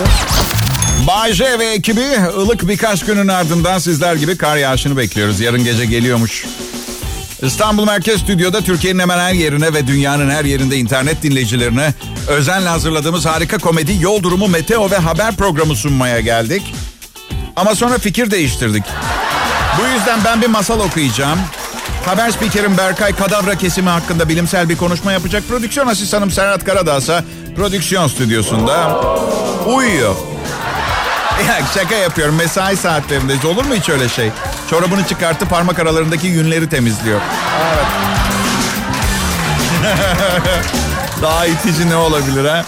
Bayce 1.06 1.58
ve 1.58 1.66
ekibi 1.66 2.04
ılık 2.36 2.68
birkaç 2.68 3.04
günün 3.04 3.28
ardından 3.28 3.78
sizler 3.78 4.14
gibi 4.14 4.36
kar 4.36 4.56
yağışını 4.56 4.96
bekliyoruz. 4.96 5.40
Yarın 5.40 5.64
gece 5.64 5.86
geliyormuş. 5.86 6.44
İstanbul 7.42 7.84
Merkez 7.84 8.20
Stüdyo'da 8.20 8.60
Türkiye'nin 8.60 8.98
hemen 8.98 9.18
her 9.18 9.32
yerine 9.32 9.74
ve 9.74 9.86
dünyanın 9.86 10.30
her 10.30 10.44
yerinde 10.44 10.76
internet 10.76 11.22
dinleyicilerine 11.22 11.94
özenle 12.28 12.68
hazırladığımız 12.68 13.26
harika 13.26 13.58
komedi 13.58 13.96
Yol 14.00 14.22
Durumu 14.22 14.48
Meteo 14.48 14.90
ve 14.90 14.96
Haber 14.96 15.36
programı 15.36 15.76
sunmaya 15.76 16.20
geldik. 16.20 16.62
Ama 17.56 17.74
sonra 17.74 17.98
fikir 17.98 18.30
değiştirdik. 18.30 18.84
Bu 19.80 19.86
yüzden 19.96 20.20
ben 20.24 20.42
bir 20.42 20.46
masal 20.46 20.80
okuyacağım. 20.80 21.38
Haber 22.06 22.30
spikerim 22.30 22.78
Berkay 22.78 23.16
kadavra 23.16 23.58
kesimi 23.58 23.88
hakkında 23.88 24.28
bilimsel 24.28 24.68
bir 24.68 24.76
konuşma 24.76 25.12
yapacak. 25.12 25.48
Prodüksiyon 25.48 25.86
asistanım 25.86 26.30
Serhat 26.30 26.64
Karadağ 26.64 26.96
ise 26.96 27.24
prodüksiyon 27.56 28.08
stüdyosunda 28.08 29.00
uyuyor. 29.66 30.14
Ya 31.44 31.66
şaka 31.74 31.94
yapıyorum. 31.94 32.34
Mesai 32.36 32.76
saatlerindeyiz. 32.76 33.44
Olur 33.44 33.64
mu 33.64 33.74
hiç 33.74 33.88
öyle 33.88 34.08
şey? 34.08 34.30
Çorabını 34.70 35.06
çıkarttı 35.06 35.46
parmak 35.46 35.78
aralarındaki 35.78 36.26
yünleri 36.26 36.68
temizliyor. 36.68 37.20
Evet. 37.74 37.86
Daha 41.22 41.46
itici 41.46 41.90
ne 41.90 41.96
olabilir 41.96 42.44
ha? 42.44 42.64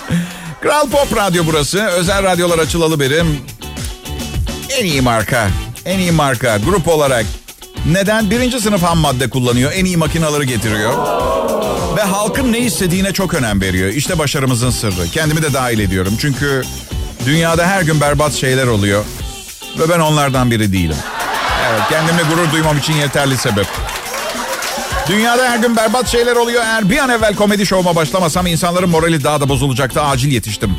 Kral 0.62 0.88
Pop 0.90 1.16
Radyo 1.16 1.42
burası. 1.46 1.78
Özel 1.78 2.22
radyolar 2.22 2.58
açılalı 2.58 3.00
beri. 3.00 3.22
En 4.78 4.84
iyi 4.84 5.00
marka. 5.00 5.48
En 5.84 5.98
iyi 5.98 6.12
marka. 6.12 6.56
Grup 6.56 6.88
olarak. 6.88 7.26
Neden? 7.86 8.30
Birinci 8.30 8.60
sınıf 8.60 8.82
ham 8.82 8.98
madde 8.98 9.30
kullanıyor. 9.30 9.72
En 9.74 9.84
iyi 9.84 9.96
makinaları 9.96 10.44
getiriyor. 10.44 10.92
Ve 11.96 12.02
halkın 12.02 12.52
ne 12.52 12.58
istediğine 12.58 13.12
çok 13.12 13.34
önem 13.34 13.60
veriyor. 13.60 13.88
İşte 13.88 14.18
başarımızın 14.18 14.70
sırrı. 14.70 15.08
Kendimi 15.12 15.42
de 15.42 15.52
dahil 15.52 15.78
ediyorum. 15.78 16.14
Çünkü 16.20 16.62
dünyada 17.28 17.66
her 17.66 17.82
gün 17.82 18.00
berbat 18.00 18.32
şeyler 18.32 18.66
oluyor. 18.66 19.04
Ve 19.78 19.88
ben 19.88 20.00
onlardan 20.00 20.50
biri 20.50 20.72
değilim. 20.72 20.96
Evet 21.70 21.80
kendimle 21.90 22.22
gurur 22.22 22.52
duymam 22.52 22.78
için 22.78 22.92
yeterli 22.92 23.36
sebep. 23.36 23.66
Dünyada 25.08 25.50
her 25.50 25.58
gün 25.58 25.76
berbat 25.76 26.08
şeyler 26.08 26.36
oluyor. 26.36 26.62
Eğer 26.62 26.90
bir 26.90 26.98
an 26.98 27.10
evvel 27.10 27.34
komedi 27.34 27.66
şovuma 27.66 27.96
başlamasam 27.96 28.46
insanların 28.46 28.90
morali 28.90 29.24
daha 29.24 29.40
da 29.40 29.48
bozulacaktı. 29.48 30.02
Acil 30.02 30.32
yetiştim. 30.32 30.76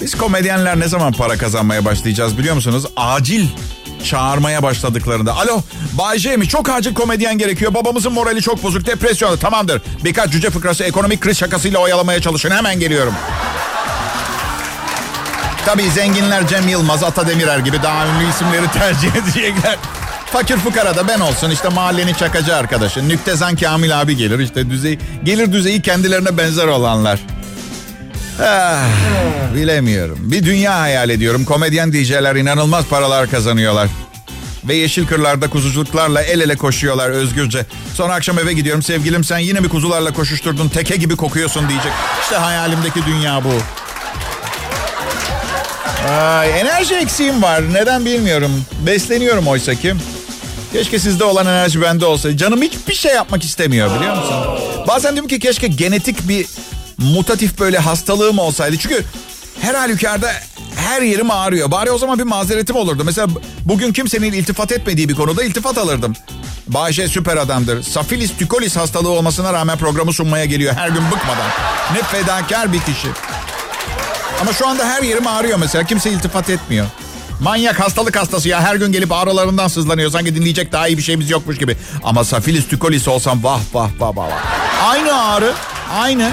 Biz 0.00 0.14
komedyenler 0.16 0.80
ne 0.80 0.88
zaman 0.88 1.12
para 1.12 1.36
kazanmaya 1.36 1.84
başlayacağız 1.84 2.38
biliyor 2.38 2.54
musunuz? 2.54 2.84
Acil 2.96 3.46
çağırmaya 4.04 4.62
başladıklarında. 4.62 5.36
Alo 5.36 5.60
Bay 5.92 6.18
J 6.18 6.36
mi? 6.36 6.48
Çok 6.48 6.68
acil 6.68 6.94
komedyen 6.94 7.38
gerekiyor. 7.38 7.74
Babamızın 7.74 8.12
morali 8.12 8.42
çok 8.42 8.62
bozuk. 8.62 8.86
Depresyonda. 8.86 9.36
Tamamdır. 9.36 9.82
Birkaç 10.04 10.30
cüce 10.32 10.50
fıkrası 10.50 10.84
ekonomik 10.84 11.20
kriz 11.20 11.38
şakasıyla 11.38 11.78
oyalamaya 11.78 12.20
çalışın. 12.20 12.50
Hemen 12.50 12.80
geliyorum. 12.80 13.14
Tabii 15.68 15.90
zenginler 15.90 16.48
Cem 16.48 16.68
Yılmaz, 16.68 17.02
Ata 17.02 17.28
Demirer 17.28 17.58
gibi 17.58 17.82
daha 17.82 18.06
ünlü 18.06 18.30
isimleri 18.30 18.72
tercih 18.72 19.16
edecekler. 19.22 19.76
Fakir 20.32 20.56
fukara 20.56 20.96
da 20.96 21.08
ben 21.08 21.20
olsun 21.20 21.50
işte 21.50 21.68
mahallenin 21.68 22.14
çakacı 22.14 22.56
arkadaşı. 22.56 23.08
Nüktezan 23.08 23.56
Kamil 23.56 24.00
abi 24.00 24.16
gelir 24.16 24.38
işte 24.38 24.70
düzey, 24.70 24.98
gelir 25.24 25.52
düzeyi 25.52 25.82
kendilerine 25.82 26.38
benzer 26.38 26.66
olanlar. 26.66 27.20
Ah, 28.42 28.84
bilemiyorum. 29.54 30.18
Bir 30.22 30.44
dünya 30.44 30.80
hayal 30.80 31.10
ediyorum. 31.10 31.44
Komedyen 31.44 31.92
DJ'ler 31.92 32.36
inanılmaz 32.36 32.84
paralar 32.84 33.30
kazanıyorlar. 33.30 33.88
Ve 34.64 34.74
yeşil 34.74 35.06
kırlarda 35.06 35.50
kuzuculuklarla 35.50 36.22
el 36.22 36.40
ele 36.40 36.56
koşuyorlar 36.56 37.10
özgürce. 37.10 37.66
Sonra 37.94 38.14
akşam 38.14 38.38
eve 38.38 38.52
gidiyorum. 38.52 38.82
Sevgilim 38.82 39.24
sen 39.24 39.38
yine 39.38 39.60
mi 39.60 39.68
kuzularla 39.68 40.12
koşuşturdun? 40.12 40.68
Teke 40.68 40.96
gibi 40.96 41.16
kokuyorsun 41.16 41.68
diyecek. 41.68 41.92
İşte 42.22 42.36
hayalimdeki 42.36 43.06
dünya 43.06 43.44
bu. 43.44 43.52
Ay, 46.10 46.60
enerji 46.60 46.94
eksiğim 46.94 47.42
var. 47.42 47.74
Neden 47.74 48.04
bilmiyorum. 48.04 48.64
Besleniyorum 48.86 49.46
oysa 49.48 49.74
ki. 49.74 49.94
Keşke 50.72 50.98
sizde 50.98 51.24
olan 51.24 51.46
enerji 51.46 51.82
bende 51.82 52.06
olsaydı. 52.06 52.36
Canım 52.36 52.62
hiçbir 52.62 52.94
şey 52.94 53.14
yapmak 53.14 53.44
istemiyor 53.44 53.96
biliyor 53.96 54.16
musun? 54.16 54.36
Bazen 54.88 55.12
diyorum 55.12 55.28
ki 55.28 55.38
keşke 55.38 55.66
genetik 55.66 56.28
bir 56.28 56.46
mutatif 56.98 57.58
böyle 57.58 57.78
hastalığım 57.78 58.38
olsaydı. 58.38 58.76
Çünkü 58.78 59.04
her 59.60 59.74
halükarda 59.74 60.30
her 60.76 61.02
yerim 61.02 61.30
ağrıyor. 61.30 61.70
Bari 61.70 61.90
o 61.90 61.98
zaman 61.98 62.18
bir 62.18 62.24
mazeretim 62.24 62.76
olurdu. 62.76 63.02
Mesela 63.04 63.26
bugün 63.64 63.92
kimsenin 63.92 64.32
iltifat 64.32 64.72
etmediği 64.72 65.08
bir 65.08 65.14
konuda 65.14 65.44
iltifat 65.44 65.78
alırdım. 65.78 66.12
Bayşe 66.68 67.08
süper 67.08 67.36
adamdır. 67.36 67.82
Safilis 67.82 68.36
tükolis 68.36 68.76
hastalığı 68.76 69.10
olmasına 69.10 69.52
rağmen 69.52 69.78
programı 69.78 70.12
sunmaya 70.12 70.44
geliyor 70.44 70.74
her 70.74 70.88
gün 70.88 71.02
bıkmadan. 71.10 71.50
Ne 71.92 72.02
fedakar 72.02 72.72
bir 72.72 72.80
kişi. 72.80 73.08
Ama 74.40 74.52
şu 74.52 74.68
anda 74.68 74.84
her 74.88 75.02
yerim 75.02 75.26
ağrıyor 75.26 75.58
mesela. 75.58 75.84
Kimse 75.84 76.10
iltifat 76.10 76.50
etmiyor. 76.50 76.86
Manyak 77.40 77.80
hastalık 77.80 78.16
hastası 78.16 78.48
ya. 78.48 78.60
Her 78.60 78.76
gün 78.76 78.92
gelip 78.92 79.12
ağrılarından 79.12 79.68
sızlanıyor. 79.68 80.10
Sanki 80.10 80.34
dinleyecek 80.34 80.72
daha 80.72 80.88
iyi 80.88 80.98
bir 80.98 81.02
şeyimiz 81.02 81.30
yokmuş 81.30 81.58
gibi. 81.58 81.76
Ama 82.04 82.24
Safilis 82.24 82.68
tükolis 82.68 83.08
olsam 83.08 83.44
vah 83.44 83.60
vah 83.72 83.88
vah 83.98 84.16
vah. 84.16 84.26
Aynı 84.88 85.22
ağrı. 85.22 85.52
Aynı. 86.00 86.30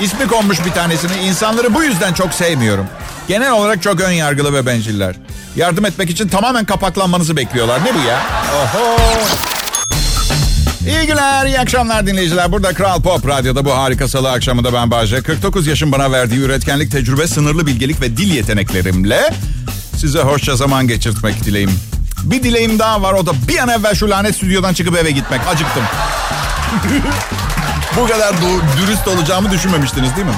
İsmi 0.00 0.26
konmuş 0.28 0.64
bir 0.66 0.70
tanesini. 0.70 1.16
İnsanları 1.16 1.74
bu 1.74 1.82
yüzden 1.82 2.12
çok 2.12 2.34
sevmiyorum. 2.34 2.86
Genel 3.28 3.52
olarak 3.52 3.82
çok 3.82 4.00
ön 4.00 4.10
yargılı 4.12 4.52
ve 4.54 4.66
benciller. 4.66 5.16
Yardım 5.56 5.84
etmek 5.84 6.10
için 6.10 6.28
tamamen 6.28 6.64
kapaklanmanızı 6.64 7.36
bekliyorlar. 7.36 7.84
Ne 7.84 7.94
bu 7.94 7.98
ya? 8.08 8.20
Oho. 8.62 8.96
İyi 10.86 11.06
günler, 11.06 11.46
iyi 11.46 11.60
akşamlar 11.60 12.06
dinleyiciler. 12.06 12.52
Burada 12.52 12.72
Kral 12.72 13.02
Pop 13.02 13.28
Radyo'da 13.28 13.64
bu 13.64 13.76
harika 13.76 14.08
salı 14.08 14.30
akşamında 14.30 14.72
ben 14.72 14.90
Bahçe. 14.90 15.22
49 15.22 15.66
yaşın 15.66 15.92
bana 15.92 16.12
verdiği 16.12 16.40
üretkenlik, 16.40 16.92
tecrübe, 16.92 17.26
sınırlı 17.26 17.66
bilgelik 17.66 18.00
ve 18.00 18.16
dil 18.16 18.34
yeteneklerimle 18.34 19.34
size 19.96 20.20
hoşça 20.20 20.56
zaman 20.56 20.88
geçirtmek 20.88 21.44
dileğim. 21.44 21.70
Bir 22.22 22.42
dileğim 22.42 22.78
daha 22.78 23.02
var 23.02 23.12
o 23.12 23.26
da 23.26 23.32
bir 23.48 23.58
an 23.58 23.68
evvel 23.68 23.94
şu 23.94 24.10
lanet 24.10 24.36
stüdyodan 24.36 24.74
çıkıp 24.74 24.96
eve 24.96 25.10
gitmek. 25.10 25.40
Acıktım. 25.48 25.82
bu 27.96 28.06
kadar 28.08 28.34
dürüst 28.80 29.08
olacağımı 29.08 29.50
düşünmemiştiniz 29.50 30.16
değil 30.16 30.26
mi? 30.26 30.34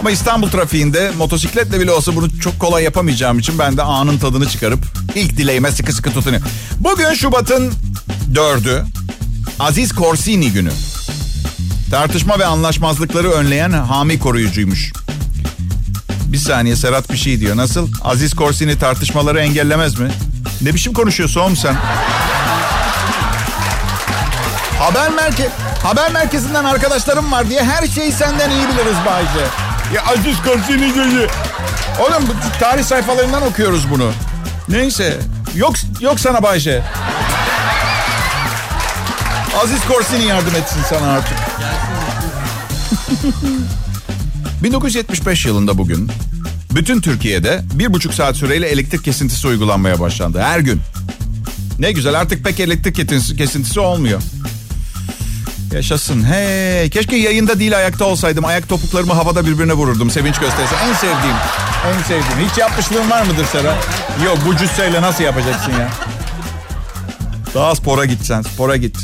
Ama 0.00 0.10
İstanbul 0.10 0.50
trafiğinde 0.50 1.12
motosikletle 1.18 1.80
bile 1.80 1.90
olsa 1.90 2.16
bunu 2.16 2.38
çok 2.40 2.60
kolay 2.60 2.84
yapamayacağım 2.84 3.38
için 3.38 3.58
ben 3.58 3.76
de 3.76 3.82
anın 3.82 4.18
tadını 4.18 4.48
çıkarıp 4.48 4.80
ilk 5.14 5.36
dileğime 5.36 5.72
sıkı 5.72 5.92
sıkı 5.92 6.12
tutunuyorum. 6.12 6.48
Bugün 6.78 7.14
Şubat'ın 7.14 7.72
dördü. 8.34 8.84
Aziz 9.60 9.92
Korsini 9.92 10.52
günü. 10.52 10.70
Tartışma 11.90 12.38
ve 12.38 12.46
anlaşmazlıkları 12.46 13.30
önleyen 13.30 13.70
hami 13.70 14.18
koruyucuymuş. 14.18 14.92
Bir 16.26 16.38
saniye 16.38 16.76
Serhat 16.76 17.12
bir 17.12 17.16
şey 17.16 17.40
diyor. 17.40 17.56
Nasıl? 17.56 17.88
Aziz 18.04 18.34
Korsini 18.34 18.78
tartışmaları 18.78 19.40
engellemez 19.40 19.98
mi? 19.98 20.10
Ne 20.62 20.74
biçim 20.74 20.92
konuşuyorsun 20.92 21.40
oğlum 21.40 21.56
sen? 21.56 21.74
Haber 24.78 25.10
merkez 25.10 25.48
haber 25.82 26.12
merkezinden 26.12 26.64
arkadaşlarım 26.64 27.32
var 27.32 27.50
diye 27.50 27.64
her 27.64 27.86
şeyi 27.86 28.12
senden 28.12 28.50
iyi 28.50 28.68
biliriz 28.68 28.96
Bayce. 29.06 29.46
Ya 29.94 30.02
Aziz 30.06 30.42
Korsini 30.42 30.94
diyor. 30.94 31.30
Oğlum 32.00 32.28
tarih 32.60 32.84
sayfalarından 32.84 33.42
okuyoruz 33.42 33.90
bunu. 33.90 34.12
Neyse. 34.68 35.18
Yok 35.54 35.74
yok 36.00 36.20
sana 36.20 36.42
Bayce. 36.42 36.82
Aziz 39.56 39.80
Korsini 39.88 40.24
yardım 40.24 40.54
etsin 40.56 40.80
sana 40.88 41.06
artık. 41.12 41.38
1975 44.62 45.46
yılında 45.46 45.78
bugün 45.78 46.10
bütün 46.74 47.00
Türkiye'de 47.00 47.60
bir 47.74 47.92
buçuk 47.92 48.14
saat 48.14 48.36
süreyle 48.36 48.68
elektrik 48.68 49.04
kesintisi 49.04 49.48
uygulanmaya 49.48 50.00
başlandı. 50.00 50.40
Her 50.42 50.58
gün. 50.58 50.80
Ne 51.78 51.92
güzel 51.92 52.20
artık 52.20 52.44
pek 52.44 52.60
elektrik 52.60 52.96
kesintisi 53.38 53.80
olmuyor. 53.80 54.22
Yaşasın. 55.72 56.24
Hey, 56.24 56.90
keşke 56.90 57.16
yayında 57.16 57.58
değil 57.58 57.76
ayakta 57.76 58.04
olsaydım. 58.04 58.44
Ayak 58.44 58.68
topuklarımı 58.68 59.12
havada 59.12 59.46
birbirine 59.46 59.72
vururdum. 59.72 60.10
Sevinç 60.10 60.38
gösterisi. 60.38 60.74
En 60.88 60.92
sevdiğim. 60.92 61.36
En 61.86 62.02
sevdiğim. 62.02 62.48
Hiç 62.50 62.58
yapmışlığın 62.58 63.10
var 63.10 63.22
mıdır 63.22 63.44
Sera? 63.44 63.76
Yok 64.24 64.38
bu 64.46 64.56
cüsseyle 64.56 65.02
nasıl 65.02 65.24
yapacaksın 65.24 65.72
ya? 65.72 65.88
Daha 67.54 67.74
spora 67.74 68.04
gitsen. 68.04 68.42
Spora 68.42 68.76
git. 68.76 68.96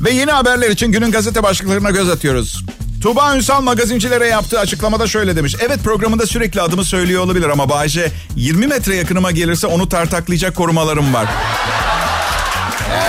Ve 0.00 0.10
yeni 0.10 0.30
haberler 0.30 0.70
için 0.70 0.92
günün 0.92 1.10
gazete 1.10 1.42
başlıklarına 1.42 1.90
göz 1.90 2.10
atıyoruz. 2.10 2.64
Tuğba 3.02 3.36
Ünsal 3.36 3.62
magazincilere 3.62 4.26
yaptığı 4.26 4.60
açıklamada 4.60 5.06
şöyle 5.06 5.36
demiş. 5.36 5.56
Evet 5.60 5.78
programında 5.84 6.26
sürekli 6.26 6.60
adımı 6.60 6.84
söylüyor 6.84 7.22
olabilir 7.22 7.48
ama 7.48 7.68
Bayce 7.68 8.12
20 8.36 8.66
metre 8.66 8.96
yakınıma 8.96 9.30
gelirse 9.30 9.66
onu 9.66 9.88
tartaklayacak 9.88 10.56
korumalarım 10.56 11.14
var. 11.14 11.26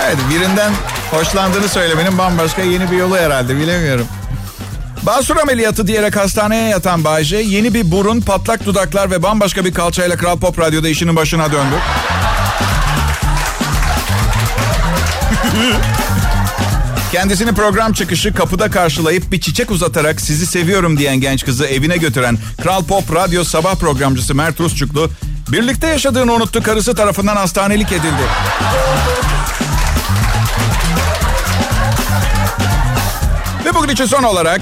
Evet 0.06 0.16
birinden 0.30 0.72
hoşlandığını 1.10 1.68
söylemenin 1.68 2.18
bambaşka 2.18 2.62
yeni 2.62 2.90
bir 2.90 2.96
yolu 2.96 3.16
herhalde 3.16 3.56
bilemiyorum. 3.56 4.06
Basur 5.02 5.36
ameliyatı 5.36 5.86
diyerek 5.86 6.16
hastaneye 6.16 6.68
yatan 6.68 7.04
Bayce 7.04 7.36
yeni 7.36 7.74
bir 7.74 7.90
burun, 7.90 8.20
patlak 8.20 8.66
dudaklar 8.66 9.10
ve 9.10 9.22
bambaşka 9.22 9.64
bir 9.64 9.74
kalçayla 9.74 10.16
Kral 10.16 10.38
Pop 10.38 10.58
Radyo'da 10.58 10.88
işinin 10.88 11.16
başına 11.16 11.52
döndü. 11.52 11.74
Kendisini 17.12 17.54
program 17.54 17.92
çıkışı 17.92 18.34
kapıda 18.34 18.70
karşılayıp 18.70 19.32
bir 19.32 19.40
çiçek 19.40 19.70
uzatarak 19.70 20.20
sizi 20.20 20.46
seviyorum 20.46 20.98
diyen 20.98 21.20
genç 21.20 21.44
kızı 21.44 21.66
evine 21.66 21.96
götüren 21.96 22.38
Kral 22.62 22.84
Pop 22.84 23.14
Radyo 23.14 23.44
sabah 23.44 23.74
programcısı 23.74 24.34
Mert 24.34 24.60
Rusçuklu 24.60 25.10
birlikte 25.48 25.86
yaşadığını 25.86 26.32
unuttu 26.32 26.62
karısı 26.62 26.94
tarafından 26.94 27.36
hastanelik 27.36 27.92
edildi. 27.92 28.22
Ve 33.64 33.74
bugün 33.74 33.88
için 33.88 34.06
son 34.06 34.22
olarak 34.22 34.60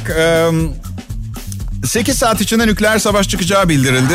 8 1.86 2.18
saat 2.18 2.40
içinde 2.40 2.66
nükleer 2.66 2.98
savaş 2.98 3.28
çıkacağı 3.28 3.68
bildirildi. 3.68 4.14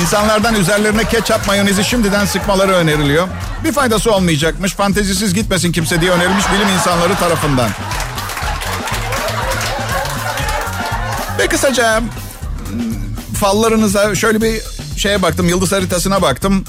İnsanlardan 0.00 0.54
üzerlerine 0.54 1.04
ketçap 1.04 1.46
mayonezi 1.46 1.84
şimdiden 1.84 2.24
sıkmaları 2.24 2.72
öneriliyor. 2.72 3.28
Bir 3.64 3.72
faydası 3.72 4.12
olmayacakmış. 4.12 4.72
Fantezisiz 4.72 5.34
gitmesin 5.34 5.72
kimse 5.72 6.00
diye 6.00 6.10
önerilmiş 6.10 6.44
bilim 6.52 6.68
insanları 6.68 7.14
tarafından. 7.14 7.70
Ve 11.38 11.46
kısaca 11.46 12.02
fallarınıza 13.40 14.14
şöyle 14.14 14.42
bir 14.42 14.62
şeye 14.96 15.22
baktım. 15.22 15.48
Yıldız 15.48 15.72
haritasına 15.72 16.22
baktım. 16.22 16.64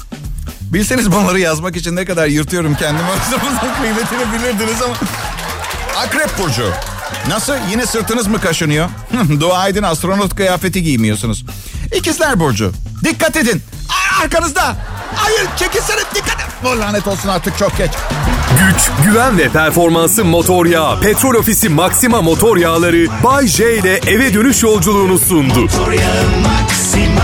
Bilseniz 0.60 1.12
bunları 1.12 1.40
yazmak 1.40 1.76
için 1.76 1.96
ne 1.96 2.04
kadar 2.04 2.26
yırtıyorum 2.26 2.74
kendimi. 2.74 3.08
O 3.62 3.82
kıymetini 3.82 4.32
bilirdiniz 4.32 4.82
ama... 4.82 4.94
Akrep 5.96 6.38
Burcu. 6.38 6.72
Nasıl? 7.28 7.54
Yine 7.70 7.86
sırtınız 7.86 8.26
mı 8.26 8.40
kaşınıyor? 8.40 8.88
Dua 9.40 9.68
edin 9.68 9.82
astronot 9.82 10.36
kıyafeti 10.36 10.82
giymiyorsunuz. 10.82 11.44
İkizler 11.96 12.40
Burcu. 12.40 12.72
Dikkat 13.04 13.36
edin. 13.36 13.62
Arkanızda. 14.22 14.76
Hayır 15.16 15.48
çekilsene 15.56 16.00
dikkat 16.14 16.23
Bu 16.64 16.80
lanet 16.80 17.06
olsun 17.06 17.28
artık 17.28 17.58
çok 17.58 17.76
geç. 17.78 17.90
Güç, 18.60 18.90
güven 19.04 19.38
ve 19.38 19.48
performansı 19.48 20.24
motor 20.24 20.66
yağı. 20.66 21.00
Petrol 21.00 21.34
Ofisi 21.34 21.68
Maxima 21.68 22.22
motor 22.22 22.56
yağları 22.56 23.06
Bay 23.24 23.46
J 23.46 23.76
ile 23.76 24.00
eve 24.06 24.34
dönüş 24.34 24.62
yolculuğunu 24.62 25.18
sundu. 25.18 25.60
Motor 25.60 25.92
yağı 25.92 26.24
Maxima 26.42 27.22